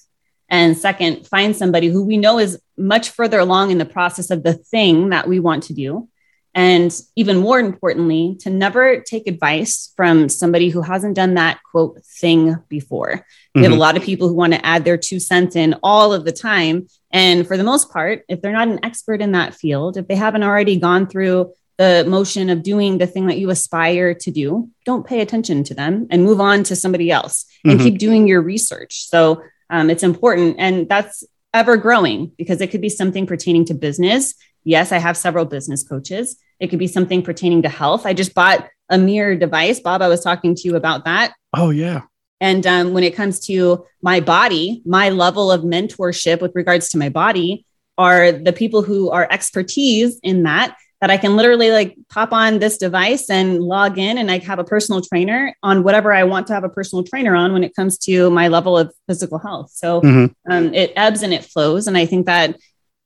and 0.51 0.77
second, 0.77 1.27
find 1.29 1.57
somebody 1.57 1.87
who 1.87 2.05
we 2.05 2.17
know 2.17 2.39
is 2.39 2.61
much 2.77 3.11
further 3.11 3.39
along 3.39 3.71
in 3.71 3.79
the 3.79 3.85
process 3.85 4.31
of 4.31 4.43
the 4.43 4.55
thing 4.55 5.11
that 5.11 5.29
we 5.29 5.39
want 5.39 5.63
to 5.65 5.75
do. 5.75 6.09
And 6.53 6.93
even 7.15 7.37
more 7.37 7.61
importantly, 7.61 8.37
to 8.41 8.51
never 8.51 9.01
take 9.01 9.29
advice 9.29 9.93
from 9.97 10.29
somebody 10.29 10.69
who 10.69 10.83
hasn't 10.83 11.15
done 11.15 11.35
that 11.35 11.61
quote 11.71 12.03
thing 12.05 12.57
before. 12.69 13.13
Mm-hmm. 13.19 13.61
We 13.61 13.63
have 13.63 13.71
a 13.71 13.75
mm-hmm. 13.75 13.81
lot 13.81 13.97
of 13.97 14.03
people 14.03 14.27
who 14.27 14.35
want 14.35 14.55
to 14.55 14.67
add 14.67 14.85
their 14.85 14.97
two 14.97 15.21
cents 15.21 15.55
in 15.55 15.77
all 15.85 16.13
of 16.13 16.25
the 16.25 16.33
time. 16.33 16.89
And 17.13 17.47
for 17.47 17.57
the 17.57 17.63
most 17.63 17.93
part, 17.93 18.25
if 18.29 18.43
they're 18.43 18.51
not 18.51 18.67
an 18.67 18.85
expert 18.85 19.21
in 19.21 19.31
that 19.33 19.55
field, 19.55 19.97
if 19.97 20.09
they 20.09 20.17
haven't 20.17 20.43
already 20.43 20.77
gone 20.77 21.07
through 21.07 21.53
the 21.81 22.05
motion 22.07 22.51
of 22.51 22.63
doing 22.63 22.99
the 22.99 23.07
thing 23.07 23.29
that 23.29 23.39
you 23.39 23.49
aspire 23.49 24.13
to 24.13 24.31
do, 24.31 24.69
don't 24.85 25.07
pay 25.07 25.23
attention 25.23 25.65
to 25.65 25.73
them 25.73 26.07
and 26.11 26.23
move 26.23 26.39
on 26.39 26.63
to 26.65 26.77
somebody 26.77 27.11
else 27.11 27.47
and 27.65 27.81
mm-hmm. 27.81 27.85
keep 27.85 27.99
doing 27.99 28.29
your 28.29 28.43
research. 28.43 29.09
So 29.09 29.43
um, 29.71 29.89
it's 29.89 30.03
important. 30.03 30.57
And 30.59 30.87
that's 30.91 31.25
ever 31.55 31.79
growing 31.79 32.33
because 32.37 32.61
it 32.61 32.71
could 32.71 32.83
be 32.83 32.91
something 32.91 33.27
pertaining 33.27 33.65
to 33.65 33.73
business. 33.73 34.35
Yes, 34.63 34.93
I 34.93 34.99
have 34.99 35.17
several 35.17 35.47
business 35.47 35.83
coaches. 35.83 36.37
It 36.59 36.69
could 36.69 36.79
be 36.79 36.87
something 36.87 37.23
pertaining 37.23 37.63
to 37.63 37.71
health. 37.71 38.05
I 38.05 38.13
just 38.13 38.35
bought 38.35 38.69
a 38.91 38.99
mirror 38.99 39.35
device. 39.35 39.81
Bob, 39.81 40.03
I 40.03 40.09
was 40.09 40.23
talking 40.23 40.55
to 40.55 40.63
you 40.69 40.77
about 40.77 41.07
that. 41.07 41.33
Oh, 41.57 41.71
yeah. 41.71 42.03
And 42.43 42.67
um, 42.67 42.93
when 42.93 43.05
it 43.05 43.17
comes 43.17 43.41
to 43.47 43.87
my 44.03 44.21
body, 44.21 44.83
my 44.85 45.09
level 45.09 45.51
of 45.51 45.63
mentorship 45.63 46.43
with 46.43 46.53
regards 46.55 46.91
to 46.91 46.99
my 46.99 47.09
body 47.09 47.65
are 47.97 48.33
the 48.33 48.53
people 48.53 48.83
who 48.83 49.09
are 49.09 49.27
expertise 49.31 50.21
in 50.23 50.43
that 50.43 50.77
that 51.01 51.11
I 51.11 51.17
can 51.17 51.37
literally 51.37 51.71
like 51.71 51.97
pop 52.11 52.33
on 52.33 52.59
this 52.59 52.77
device 52.77 53.31
and 53.31 53.61
log 53.61 53.99
in 53.99 54.19
and 54.19 54.31
I 54.31 54.39
have 54.39 54.59
a 54.59 54.65
personal 54.65 55.01
trainer 55.01 55.55
on 55.63 55.83
whatever 55.83 56.13
I 56.13 56.25
want 56.25 56.47
to 56.49 56.55
have 56.55 56.65
a 56.65 56.69
personal 56.69 57.05
trainer 57.05 57.35
on 57.35 57.53
when 57.53 57.65
it 57.65 57.75
comes 57.75 57.97
to 57.99 58.29
my 58.31 58.49
level 58.49 58.77
of 58.77 58.93
physical 59.07 59.39
health. 59.39 59.71
So 59.73 60.03
mm-hmm. 60.03 60.53
um, 60.53 60.75
it 60.75 60.93
ebbs 60.97 61.23
and 61.23 61.33
it 61.33 61.45
flows. 61.45 61.87
And 61.87 61.97
I 61.97 62.05
think 62.05 62.27
that 62.27 62.59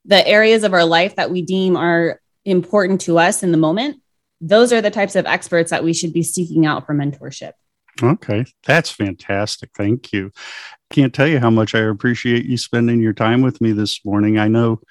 the 0.03 0.27
areas 0.27 0.63
of 0.63 0.73
our 0.73 0.85
life 0.85 1.15
that 1.15 1.31
we 1.31 1.41
deem 1.41 1.77
are 1.77 2.19
important 2.43 3.01
to 3.01 3.17
us 3.17 3.43
in 3.43 3.51
the 3.51 3.57
moment, 3.57 4.01
those 4.41 4.73
are 4.73 4.81
the 4.81 4.91
types 4.91 5.15
of 5.15 5.25
experts 5.25 5.71
that 5.71 5.83
we 5.83 5.93
should 5.93 6.11
be 6.11 6.23
seeking 6.23 6.65
out 6.65 6.85
for 6.85 6.93
mentorship. 6.93 7.53
Okay, 8.03 8.43
that's 8.65 8.89
fantastic. 8.89 9.69
Thank 9.73 10.11
you. 10.11 10.31
Can't 10.89 11.13
tell 11.13 11.27
you 11.27 11.39
how 11.39 11.49
much 11.49 11.73
I 11.73 11.79
appreciate 11.79 12.45
you 12.45 12.57
spending 12.57 13.01
your 13.01 13.13
time 13.13 13.41
with 13.41 13.61
me 13.61 13.71
this 13.71 14.03
morning. 14.03 14.37
I 14.37 14.49
know 14.49 14.81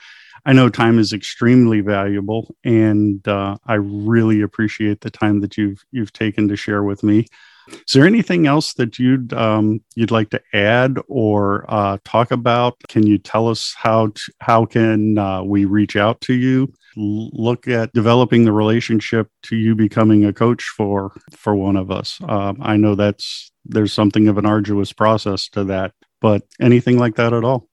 I 0.47 0.53
know 0.53 0.69
time 0.69 0.99
is 0.99 1.13
extremely 1.13 1.81
valuable, 1.81 2.55
and 2.65 3.27
uh, 3.27 3.57
I 3.67 3.75
really 3.75 4.43
appreciate 4.43 5.01
the 5.01 5.11
time 5.11 5.41
that 5.41 5.57
you've 5.57 5.85
you've 5.91 6.13
taken 6.13 6.49
to 6.49 6.57
share 6.57 6.83
with 6.83 7.03
me. 7.03 7.27
Is 7.69 7.93
there 7.95 8.07
anything 8.07 8.47
else 8.47 8.75
that 8.75 8.99
you'd 8.99 9.33
um, 9.33 9.81
you'd 9.95 10.11
like 10.11 10.31
to 10.31 10.43
add 10.53 10.99
or 11.09 11.65
uh, 11.69 11.99
talk 12.05 12.31
about? 12.31 12.77
Can 12.89 13.07
you 13.07 13.19
tell 13.19 13.49
us 13.49 13.75
how 13.77 14.09
to, 14.09 14.33
how 14.41 14.67
can 14.67 15.17
uh, 15.17 15.43
we 15.43 15.65
reach 15.65 15.97
out 15.97 16.21
to 16.23 16.35
you? 16.35 16.73
Look 16.97 17.67
at 17.67 17.93
developing 17.93 18.45
the 18.45 18.53
relationship 18.53 19.29
to 19.45 19.57
you 19.57 19.75
becoming 19.75 20.25
a 20.25 20.33
coach 20.33 20.63
for 20.77 21.13
for 21.33 21.55
one 21.55 21.77
of 21.77 21.91
us. 21.91 22.19
Um, 22.29 22.59
I 22.61 22.77
know 22.77 22.95
that's 22.95 23.51
there's 23.65 23.93
something 23.93 24.29
of 24.29 24.37
an 24.37 24.47
arduous 24.47 24.93
process 24.93 25.49
to 25.51 25.65
that, 25.65 25.93
but 26.21 26.43
anything 26.61 26.99
like 26.99 27.17
that 27.17 27.33
at 27.33 27.45
all? 27.45 27.69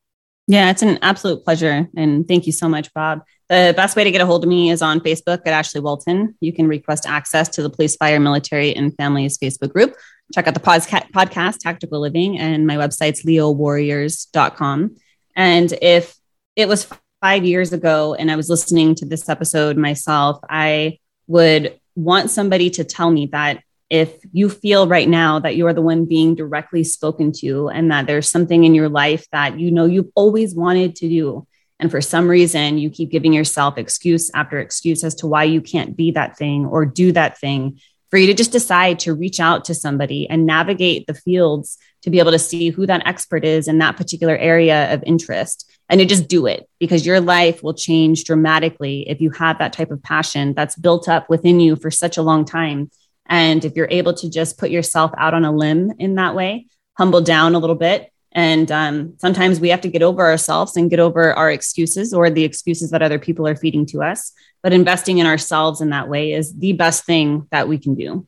Yeah, 0.52 0.70
it's 0.70 0.82
an 0.82 1.00
absolute 1.02 1.46
pleasure. 1.46 1.88
And 1.96 2.28
thank 2.28 2.46
you 2.46 2.52
so 2.52 2.68
much, 2.68 2.94
Bob. 2.94 3.24
The 3.48 3.74
best 3.74 3.96
way 3.96 4.04
to 4.04 4.12
get 4.12 4.20
a 4.20 4.26
hold 4.26 4.44
of 4.44 4.50
me 4.50 4.70
is 4.70 4.82
on 4.82 5.00
Facebook 5.00 5.40
at 5.46 5.54
Ashley 5.54 5.80
Walton. 5.80 6.36
You 6.42 6.52
can 6.52 6.68
request 6.68 7.08
access 7.08 7.48
to 7.50 7.64
the 7.64 7.70
Police, 7.70 7.96
Fire, 7.96 8.20
Military, 8.20 8.76
and 8.76 8.94
Families 8.98 9.38
Facebook 9.38 9.72
group. 9.72 9.96
Check 10.36 10.50
out 10.50 10.54
the 10.54 10.60
podcast, 10.60 11.60
Tactical 11.60 12.02
Living, 12.02 12.38
and 12.38 12.68
my 12.68 12.76
website's 12.76 13.24
leowarriors.com. 13.24 14.98
And 15.38 15.74
if 15.82 16.18
it 16.58 16.68
was 16.68 16.86
five 17.22 17.46
years 17.46 17.72
ago 17.72 18.14
and 18.16 18.30
I 18.30 18.36
was 18.36 18.50
listening 18.50 18.96
to 18.96 19.06
this 19.06 19.30
episode 19.30 19.78
myself, 19.78 20.40
I 20.50 21.00
would 21.28 21.80
want 21.96 22.30
somebody 22.30 22.70
to 22.72 22.84
tell 22.84 23.10
me 23.10 23.28
that 23.28 23.64
if 23.92 24.24
you 24.32 24.50
feel 24.50 24.88
right 24.88 25.10
now 25.10 25.38
that 25.38 25.58
you're 25.58 25.74
the 25.74 25.82
one 25.82 26.06
being 26.06 26.34
directly 26.34 26.82
spoken 26.82 27.34
to 27.34 27.68
and 27.68 27.92
that 27.92 28.08
there's 28.08 28.32
something 28.32 28.64
in 28.64 28.74
your 28.74 28.88
life 28.88 29.28
that 29.34 29.60
you 29.60 29.70
know 29.70 29.86
you've 29.86 30.10
always 30.16 30.56
wanted 30.56 30.96
to 30.96 31.10
do 31.10 31.46
and 31.78 31.92
for 31.92 32.00
some 32.00 32.30
reason 32.30 32.78
you 32.78 32.90
keep 32.90 33.12
giving 33.12 33.34
yourself 33.34 33.78
excuse 33.78 34.32
after 34.34 34.60
excuse 34.60 35.04
as 35.04 35.14
to 35.14 35.28
why 35.28 35.44
you 35.44 35.60
can't 35.60 35.98
be 35.98 36.10
that 36.12 36.38
thing 36.38 36.66
or 36.66 36.86
do 36.86 37.12
that 37.12 37.38
thing 37.38 37.80
for 38.10 38.18
you 38.18 38.28
to 38.28 38.34
just 38.34 38.54
decide 38.54 38.98
to 39.00 39.14
reach 39.14 39.42
out 39.42 39.66
to 39.66 39.76
somebody 39.76 40.28
and 40.30 40.46
navigate 40.46 41.06
the 41.06 41.14
fields 41.14 41.78
to 42.02 42.10
be 42.10 42.20
able 42.20 42.32
to 42.32 42.40
see 42.40 42.70
who 42.70 42.86
that 42.86 43.06
expert 43.06 43.44
is 43.44 43.68
in 43.68 43.78
that 43.80 43.98
particular 43.98 44.38
area 44.38 44.94
of 44.94 45.04
interest 45.06 45.70
and 45.90 46.00
to 46.00 46.06
just 46.06 46.30
do 46.30 46.46
it 46.46 46.70
because 46.80 47.06
your 47.06 47.20
life 47.20 47.62
will 47.62 47.74
change 47.74 48.24
dramatically 48.24 49.10
if 49.10 49.20
you 49.20 49.32
have 49.32 49.60
that 49.60 49.74
type 49.74 49.92
of 49.92 50.02
passion 50.02 50.54
that's 50.54 50.78
built 50.78 51.10
up 51.10 51.30
within 51.30 51.60
you 51.60 51.76
for 51.76 51.92
such 51.92 52.16
a 52.16 52.22
long 52.22 52.46
time 52.46 52.90
and 53.32 53.64
if 53.64 53.78
you're 53.78 53.88
able 53.90 54.14
to 54.16 54.30
just 54.30 54.58
put 54.58 54.72
yourself 54.72 55.12
out 55.18 55.34
on 55.34 55.46
a 55.46 55.54
limb 55.54 55.94
in 56.00 56.16
that 56.16 56.36
way, 56.36 56.68
humble 56.98 57.22
down 57.22 57.56
a 57.56 57.60
little 57.60 57.78
bit. 57.78 58.12
And 58.34 58.70
um, 58.72 59.14
sometimes 59.20 59.62
we 59.62 59.70
have 59.70 59.82
to 59.82 59.88
get 59.88 60.04
over 60.04 60.22
ourselves 60.22 60.76
and 60.76 60.90
get 60.90 61.00
over 61.00 61.34
our 61.34 61.50
excuses 61.50 62.14
or 62.14 62.30
the 62.30 62.44
excuses 62.44 62.92
that 62.92 63.02
other 63.02 63.20
people 63.20 63.48
are 63.48 63.56
feeding 63.56 63.86
to 63.88 64.04
us. 64.04 64.34
But 64.62 64.74
investing 64.74 65.20
in 65.20 65.26
ourselves 65.26 65.80
in 65.80 65.92
that 65.92 66.10
way 66.10 66.34
is 66.34 66.54
the 66.54 66.74
best 66.74 67.06
thing 67.06 67.48
that 67.52 67.70
we 67.70 67.78
can 67.78 67.96
do. 67.96 68.28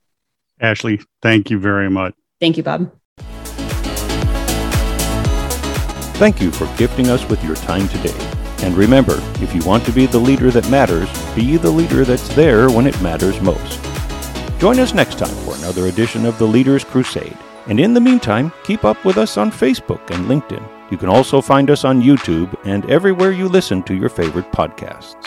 Ashley, 0.61 1.01
thank 1.21 1.51
you 1.51 1.59
very 1.59 1.89
much. 1.89 2.15
Thank 2.39 2.55
you, 2.55 2.63
Bob. 2.63 2.89
Thank 6.15 6.39
you 6.41 6.49
for 6.51 6.73
gifting 6.77 7.09
us 7.09 7.27
with 7.27 7.43
your 7.43 7.55
time 7.57 7.89
today. 7.89 8.17
And 8.61 8.73
remember, 8.77 9.21
if 9.41 9.53
you 9.53 9.61
want 9.63 9.85
to 9.85 9.91
be 9.91 10.05
the 10.05 10.19
leader 10.19 10.49
that 10.51 10.69
matters, 10.69 11.09
be 11.35 11.57
the 11.57 11.71
leader 11.71 12.05
that's 12.05 12.33
there 12.35 12.69
when 12.69 12.87
it 12.87 13.01
matters 13.01 13.41
most. 13.41 13.92
Join 14.63 14.79
us 14.79 14.93
next 14.93 15.19
time 15.19 15.35
for 15.43 15.57
another 15.57 15.87
edition 15.87 16.25
of 16.25 16.39
the 16.39 16.47
Leaders 16.47 16.85
Crusade. 16.85 17.37
And 17.67 17.81
in 17.81 17.93
the 17.93 17.99
meantime, 17.99 18.49
keep 18.63 18.85
up 18.85 19.03
with 19.03 19.17
us 19.17 19.35
on 19.35 19.51
Facebook 19.51 20.09
and 20.09 20.25
LinkedIn. 20.27 20.65
You 20.89 20.95
can 20.95 21.09
also 21.09 21.41
find 21.41 21.69
us 21.69 21.83
on 21.83 22.01
YouTube 22.01 22.55
and 22.63 22.89
everywhere 22.89 23.31
you 23.31 23.49
listen 23.49 23.83
to 23.83 23.93
your 23.93 24.07
favorite 24.07 24.49
podcasts. 24.53 25.21